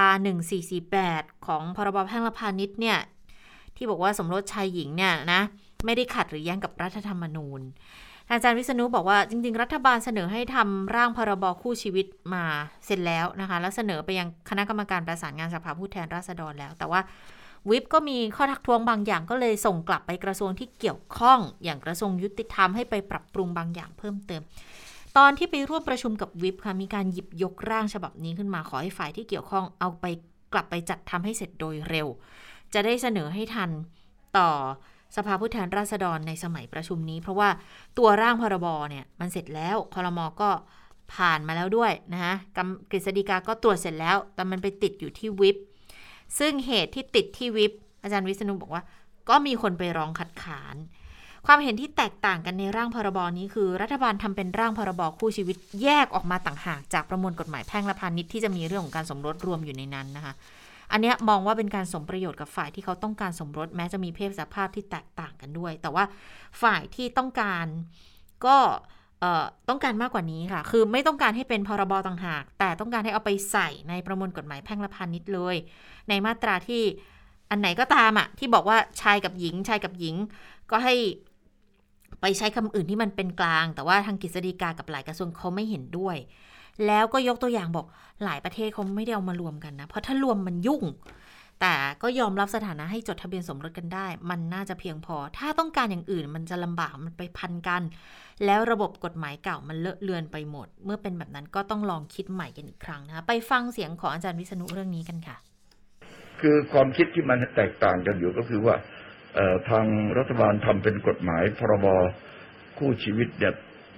[0.73, 2.99] 1448 ของพรบแพ่งและพาณิชย์เนี่ย
[3.75, 5.41] ที่บอกว่าสมรสชายหญิงเนี่ยนะ
[5.86, 7.61] ไม่ได้ขัดหรือแย้งกับรัฐธรรมนูญ
[8.32, 12.43] อาจารย์วิษณุบอกว่าจริง ๆ รัฐบาลเสนอให้ทำร่างพรบคู่ชีวิตมา
[12.86, 17.01] เสร็จแล้วนะคะ แล้วเสนอไปยังคณะกรรมการประสานงานสภาผู้แทนราษฎรแล้ว แต่ว่า
[17.70, 24.41] วิปก็มีข้อทักท้วงบางอย่างก็เลยส่งกลับไปกระทรวงที่เกี่ยวข้องอย่างกระทรวงยุติธรรมให้ไปปรับปรุงบางอย่างเพิ่มเติม
[25.18, 30.05] ตอนที่ไปร่วมประชุมกับวิปค่ะมีการหยิบยกร่างฉบับนี้ขึ้นมาขอให้ฝ่ายที่เกี่ยวข้องเอาไป
[30.53, 32.08] กลับไปจัดทำให้เสร็จโดยเร็ว
[32.74, 33.70] จะได้เสนอให้ทัน
[34.38, 34.49] ต่อ
[35.16, 37.49] สภาผู้แทนราษฎรในสมัยประชุมนี้ เพราะว่า
[37.97, 40.49] ตัวร่างพรบเนี่ยมันเสร็จแล้วคอรมอก็
[41.14, 45.58] ผ่านมาแล้วด้วยนะคะกำกฤษฎีกาก็ตรวจเสร็จแล้ว แต่มันไปติดอยู่ที่วิป
[46.39, 47.71] ซึ่งเหตุที่ติดที่วิป
[48.03, 48.84] อาจารย์วิษณุบอกว่า
[49.30, 50.75] ก็มีคนไปร้องคัดค้าน
[51.45, 60.34] ความเห็นที่แตกต่างกันในร่างพรบนี้คือ รัฐบาลทำเป็นร่างพรบคู่ชีวิตแยกออกมาต่างหากจากประมวลกฎหมายแพ่งและพาณิชย์ที่จะมีเรื่องของการสมรสรวมอยู่ในนั้นนะคะ
[60.91, 66.03] อันเนี้ยมองว่าเป็นการสมประโยชน์กับฝ่ายที่เขาต้องการสมรสแม้จะมีเพศสภาพที่แตกต่างกันด้วย แต่ว่า
[66.61, 67.65] ฝ่ายที่ต้องการ
[68.45, 68.57] ก็
[68.95, 75.55] เต้องการมากกว่านี้ค่ะ คือไม่ต้องการให้เป็นพรบต่างหาก แต่ต้องการให้เอาไปใส่ในประมวลกฎหมายแพ่งและพาณิชย์เลย
[76.09, 76.82] ในมาตราที่
[77.49, 80.15] อันไหนก็ตามอะที่บอกว่าชายกับหญิง ชายกับหญิง
[80.72, 80.95] ก็ให้
[82.22, 86.18] ไปใช้คำอื่นที่มันเป็นกลาง แต่ว่าทางกฤษฎีกากับหลายกระทรวงเขาไม่เห็นด้วย
[86.88, 87.86] แล้วก็ยกตัวอย่างบอก
[88.24, 90.84] หลายประเทศเขาไม่ได้เอามารวมกันนะ เพราะถ้ารวมมันยุ่ง
[91.62, 97.82] แต่ก็ยอมรับสถานะให้จดทะเบียนสมรสกันได้ มันน่าจะเพียงพอ ถ้าต้องการอย่างอื่นมันจะลำบากมันไปพันกัน
[98.45, 105.38] แล้วระบบกฎหมายเก่ามันเลอะเลือนไปหมด เมื่อเป็นแบบนั้นก็ต้องลองคิดใหม่กันอีกครั้งนะคะไปฟังเสียงของอาจารย์วิษณุเรื่องนี้กันค่ะ
[106.41, 108.76] คือความคิดที่มันแตกต่างกันอยู่ก็คือว่า
[109.70, 109.86] ทาง
[110.18, 111.86] รัฐบาลทำเป็นกฎหมายพรบ
[112.78, 113.53] คู่ชีวิตเนี่ย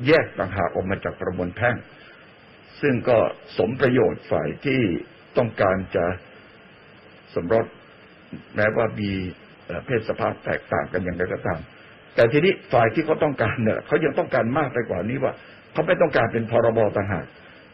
[0.07, 1.75] แยกต่างหากออกมาจากประมวลแพ่ง
[2.81, 3.17] ซึ่งก็
[3.57, 4.81] สมประโยชน์ฝ่ายที่
[5.37, 6.05] ต้องการจะ
[7.35, 7.65] สมรส
[8.55, 9.11] แม้ว่ามี
[9.85, 11.59] เพศสภาพแตกต่างกันอย่างไรก็ตาม
[12.15, 15.33] แต่ทีนี้ฝ่ายที่เขาต้องการเนี่ยเขายังต้องการมากไปกว่านี้ว่า
[15.73, 17.25] เขาไม่ต้องการเป็นพรบต่างหาก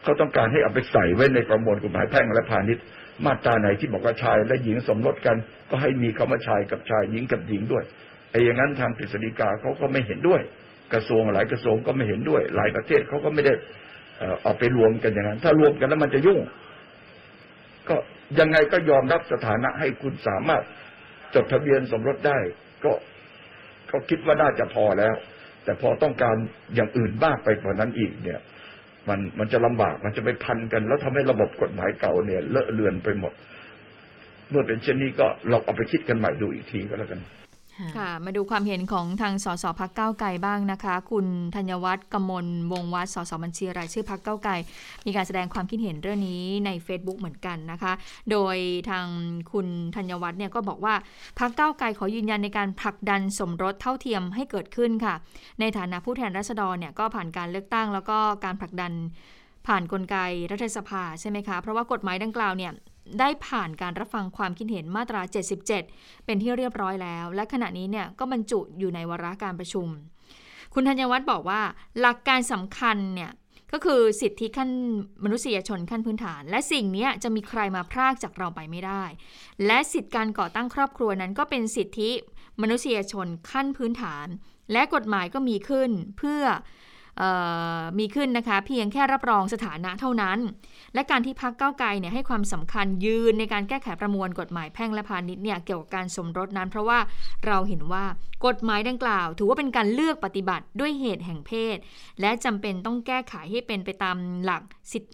[0.02, 2.84] เขาต้องการให้เอาไปใส่ไว้ในประมวลกฎหมายแพ่งและพาณิชย์
[3.24, 5.36] มาตราไหนที่บอกว่าชายและหญิงสมรสกัน
[5.70, 7.84] ก็ให้มีคำว่าชายกับชายหญิงกับหญิงด้วย
[8.30, 10.40] ไอ้อย่างนั้นทางกฤษฎีกาเขาก็ไม่เห็นด้วย
[10.92, 13.54] กระทรวงหลายกระทรวงก็ไม่เห็นด้วย หลายประเทศเขาก็ไม่ได้
[14.42, 16.38] เอาไปรวมกันอย่างนั้น ถ้ารวมกันแล้วมันจะยุ่ง
[17.88, 17.96] ก็
[18.40, 20.62] ยังไงก็ยอมรับสถานะให้คุณสามารถ
[21.34, 22.38] จดทะเบียนสมรสได้
[22.84, 22.92] ก็
[23.88, 25.14] เขาคิดว่าน่าจะพอแล้ว
[25.64, 26.36] แต่พอต้องการ
[26.74, 28.40] อย่างอื่นมากไปกว่านั้นอีกเนี่ย
[29.08, 33.32] มันมันจะลำบากมันจะไปพันกัน แล้วทำให้ระบบกฎหมายเก่าเนี่ยเลอะเลือนไปหมด
[34.50, 37.20] เมื่อเป็นเช่นนี้ก็เราเอาไปคิดกันใหม่ดูอีกทีก็แล้วกัน
[37.96, 44.52] ค่ะ มาดูความเห็นของทางสสพักเก้าไกลบ้างนะคะ คุณธัญวัฒน์กมลวงวัฒน์สสบัญชีรายชื่อพักเก้าไกล
[45.06, 47.92] มีการแสดงความคิดเห็นเรื่องนี้ใน Facebook เหมือนกันนะคะ
[48.30, 48.56] โดย
[48.90, 49.06] ทาง
[49.52, 50.94] คุณธัญวัฒน์เนี่ยก็บอกว่า
[51.38, 55.14] พักเก้าไกลขอยืนยันในการผลักดันสมรสเท่าเทียมให้เกิดขึ้นค่ะ
[55.60, 58.92] ในฐานะผู้แทนราษฎรเนี่ยก็ผ่านการเลือกตั้ง แล้วก็การผลักดัน
[59.66, 60.16] ผ่านนกลไก
[60.52, 62.72] รัฐสภาใช่ไหมคะ เพราะว่ากฎหมายดังกล่าวเนี่ย
[63.20, 65.66] ได้ผ่านการรับฟังความคิดเห็นมาตรา 77
[66.24, 69.88] เป็นที่เรียบร้อยแล้ว และขณะนี้เนี่ยก็บรรจุอยู่ในวาระการประชุม
[70.74, 71.60] คุณธัญวัฒน์บอกว่า
[72.00, 73.30] หลักการสำคัญเนี่ย
[73.72, 74.70] ก็คือสิทธิขั้น
[75.24, 79.04] มนุษยชนขั้นพื้นฐาน และสิ่งนี้จะมีใครมาพรากจากเราไปไม่ได้
[79.66, 82.10] และสิทธิการก่อตั้งครอบครัวนั้นก็เป็นสิทธิ
[82.62, 84.26] มนุษยชนขั้นพื้นฐาน
[84.72, 86.42] และกฎหมายก็มีขึ้นเพื่อ
[87.98, 90.38] มีขึ้นนะคะ เพียงแค่รับรองสถานะเท่านั้น
[90.94, 96.98] และการที่พักเก้าไกลเนี่ยให้ความสำคัญยืนในการแก้ไขประมวลกฎหมายแพ่งและพาณิชย์เนี่ยเกี่ยวกับการสมรสนั้น เพราะว่า
[97.46, 98.04] เราเห็นว่า
[98.46, 101.76] กฎหมายดังกล่าว ถือว่าเป็นการเลือกปฏิบัติด้วยเหตุแห่งเพศ
[102.20, 104.62] และจำเป็นต้องแก้ไขให้เป็นไปตามหลัก
[104.92, 105.10] สิทธิ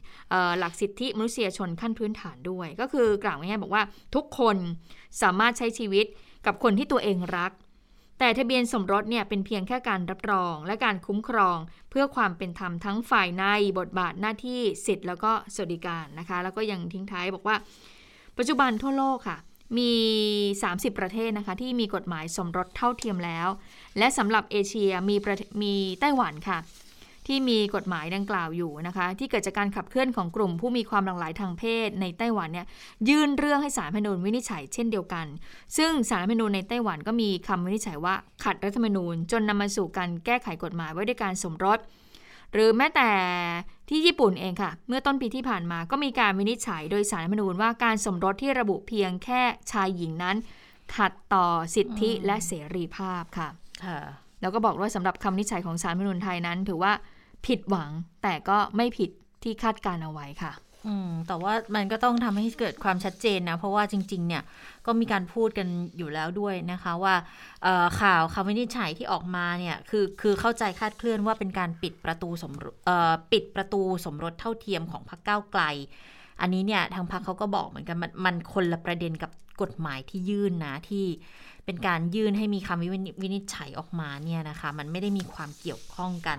[0.59, 3.83] หลักสิทธิมนุษยชนขั้นพื้นฐานด้วย ก็คือกล่าวง่ายๆบอกว่า
[4.15, 4.57] ทุกคน
[5.23, 6.07] สามารถใช้ชีวิต
[6.47, 7.53] กับคนที่ตัวเองรัก
[8.25, 11.59] แต่ทะเบียนสมรสเนี่ยเป็นเพียงแค่การรับรองและการคุ้มครอง
[11.91, 13.45] เพื่อความเป็นธรรมทั้งฝ่ายใน
[13.79, 17.57] บทบาทหน้าที่สิทธิ์แล้วก็สวัสดิการนะคะ แล้วก็ยังทิ้งท้ายบอกว่า
[18.39, 19.39] ปัจจุบันทั่วโลกค่ะ
[19.79, 19.93] มี
[20.47, 23.49] 30 ประเทศนะคะ ที่มีกฎหมายสมรสเท่าเทียมแล้ว
[23.99, 25.17] และสำหรับเอเชียมี
[25.63, 26.59] มีไต้หวันค่ะ
[27.27, 32.67] ที่มีกฎหมายดังกล่าวอยู่นะคะที่เกิดจากการขับเคลื่อนของกลุ่มผู้มีความหลากหลายทางเพศในไต้หวันเนี่ย
[33.09, 35.27] ยื่นเรื่องให้สารพนูนวินิจฉัยเช่นเดียวกัน
[35.77, 38.15] ซึ่งสารพนูนในไต้หวันก็มีคำวินิจฉัยว่า
[38.45, 41.79] ขัดรัฐธรรมนูญ จนนำมาสู่การแก้ไขกฎหมายไว้ด้วยการสมรส
[42.53, 43.11] หรือแม้แต่
[43.89, 50.37] ที่ญี่ปุ่นเองค่ะ เมื่อต้นปีที่ผ่านมาก็มีการวินิจฉัยโดยสารรัฐธรรมนูญว่าการสมรสที่ระบุเพียงแค่ชายหญิงนั้น
[50.97, 53.49] ขัดต่อสิทธิและเสรีภาพค่ะ
[54.41, 56.93] แล้วก็บอกว่าสำหรับคำวินิจฉัยของสารรัฐธรรมนูญไทยนั้น ถือว่า
[57.47, 57.91] ผิดหวัง
[58.23, 59.11] แต่ก็ไม่ผิด
[59.43, 60.53] ที่คาดการเอาไว้ค่ะ
[60.87, 64.43] อืม แต่ว่ามันก็ต้องทำให้เกิดความชัดเจนนะ เพราะว่าจริง ๆ เนี่ย
[64.87, 67.15] ก็มีการพูดกันอยู่แล้วด้วยนะคะว่า
[68.01, 72.65] ข่าวคำวินิจฉัยที่ออกมาเนี่ย คือคือเข้าใจคาดเคลื่อนว่าเป็นการปิดประตูสมร
[73.33, 75.63] ปิดประตูสมรสเท่าเทียมของพรรคก้าวไกล
[76.41, 79.31] อันนี้เนี่ยทางพรรคเขาก็บอกเหมือนกันมันมันคนละประเด็นกับ
[79.63, 81.05] กฎหมายที่ยื่นนะที่
[81.67, 82.83] เป็นการยื่นให้มีคำ
[83.23, 86.39] วินิจฉัยออกมาเนี่ยนะคะ มันไม่ได้มีความเกี่ยวข้องกัน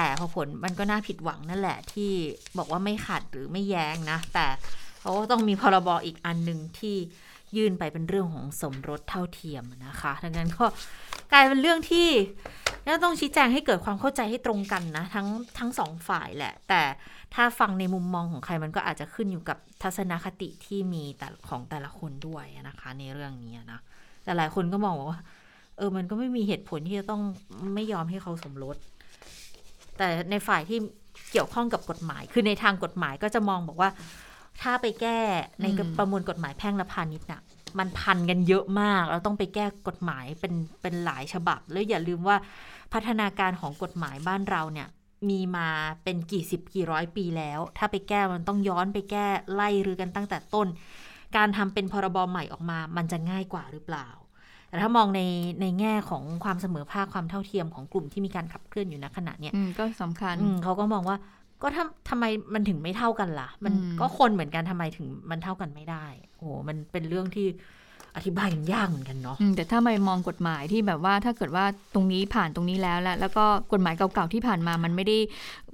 [0.00, 2.10] แต่พอผลมันก็น่าผิดหวังนั่นแหละที่
[2.58, 4.46] บอกว่าไม่ขัดหรือไม่แย้งนะ แต่
[5.00, 6.96] เขาก็ต้องมีพรบอีกอันหนึ่งที่
[7.56, 10.64] ยื่นไปเป็นเรื่องของสมรสเท่าเทียมนะคะดังนั้นก็
[11.32, 12.08] กลายเป็นเรื่องที่
[13.04, 15.26] ต้องชี้แจงให้เกิดความเข้าใจให้ตรงกันนะ ทั้ง
[15.58, 16.82] ทั้งสองฝ่ายแหละ แต่
[17.34, 23.80] ถ้าฟังในมุมมองของใครมันก็อาจจะขึ้นอยู่กับทัศนคติที่มีแต่ของแต่ละคนด้วยนะคะ ในเรื่องนี้นะ
[24.24, 25.20] แต่หลายคนก็มองว่า
[25.76, 27.22] เออมันก็ไม่มีเหตุผลที่จะต้อง
[27.74, 28.76] ไม่ยอมให้เขาสมรส
[29.98, 30.78] แต่ในฝ่ายที่
[31.30, 33.90] เกี่ยวข้องกับกฎหมาย คือในทางกฎหมายก็จะมองบอกว่า
[34.62, 35.18] ถ้าไปแก้
[35.62, 35.66] ใน
[35.98, 37.42] ประมวลกฎหมายแพ่งและพาณิชย์น่ะ
[37.78, 42.36] มันพันกันเยอะมาก เราต้องไปแก้กฎหมายเป็นเป็นหลายฉบับ แล้วอย่าลืมว่า
[42.92, 44.88] พัฒนาการของกฎหมายบ้านเราเนี่ย
[45.28, 45.68] มีมา
[46.04, 50.66] เป็นกี่สิบกี่ร้อยปีแล้ว ถ้าไปแก้มันต้องย้อนไปแก้ไล่รือกันตั้งแต่ต้น
[51.36, 54.08] การทำเป็นพรบใหม่ออกมา มันจะง่ายกว่าหรือเปล่า
[54.68, 55.20] แต่ถ้ามองใน
[55.60, 61.16] ในแง่ของความเสมอภาคความเท่าเทียมของกลุ่มที่มีการขับเคลื่อนอยู่ณขณะเนี้ยอืมก็สำคัญอืมเขาก็มองว่า
[61.62, 66.06] ก็ทำทำไมมันถึงไม่เท่ากันล่ะ มันอืมก็คนเหมือนกันทำไมถึงมันเท่ากันไม่ได้
[66.36, 67.46] โอ้โหมันเป็นเรื่องที่
[68.16, 75.18] อธิบายกันยากเหมือนกันเนาะอืมแต่ถ้าไม่มองกฎหมายที่แบบว่าถ้าเกิดว่าตรงนี้ผ่านตรงนี้แล้วแล้วแล้วก็กฎหมายเก่าๆที่ผ่านมามันไม่ได้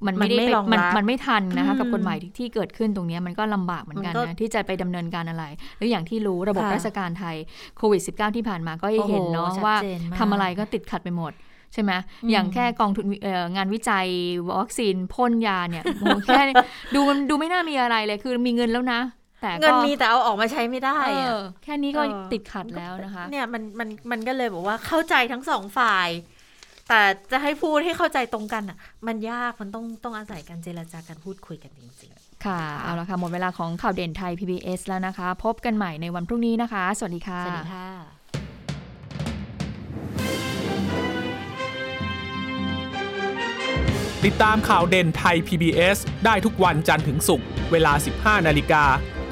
[0.07, 5.45] มันไม่ได้มันไม่ไปรองมันรับมันไม่ทันนะคะอืมกับกฎหมายที่ที่เกิดขึ้นตรงเนี้ยมันก็ลำบากเหมือนกันมันก็นะที่จะไปดำเนินการอะไร
[5.77, 7.37] หรืออย่างที่รู้ระบบค่ะราชการไทย
[7.77, 11.33] โควิด -19 ที่ผ่านมาก็เห็นเนาะโอ้โหว่าชัดเจนมากทำอะไรก็ติดขัดไปหมด
[11.73, 14.07] ใช่ไหมอืมอย่างแค่กองทุนเอ่องานวิจัย
[14.61, 16.43] วัคซีนพ่นยาเนี่ยโอ้โหแค่
[16.95, 19.01] ดูมันดูไม่น่ามีอะไรเลย คือมีเงินแล้วนะ
[19.45, 26.09] แต่ก็เงินมีแต่เอาออกมาใช้ไม่ได้เออะอแค่นี้ก็เออติดขัดแล้วนะคะ เนี่ยมันมันมันก็เลยบอกว่าเข้าใจทั้งสองฝ่าย
[26.89, 27.01] แต่
[27.33, 32.13] จะให้พูดให้เข้าใจตรงกันอะ มันยากมันต้องต้องอาศัยการเจรจาการพูดคุยกันจริง
[32.47, 37.89] ค่ะ เอาละค่ะ หมดเวลาของข่าวเด่นไทย PBS แล้วนะคะ พบกันใหม่ในวันพรุ่งนี้นะคะ สวัสดีค่ะๆสวัสดีค่ะ
[44.25, 47.93] ติดตามข่าวเด่นไทย PBS ได้ทุกวันจันทร์ถึงศุกร์ เวลา
[48.41, 48.85] 15 นาฬิกา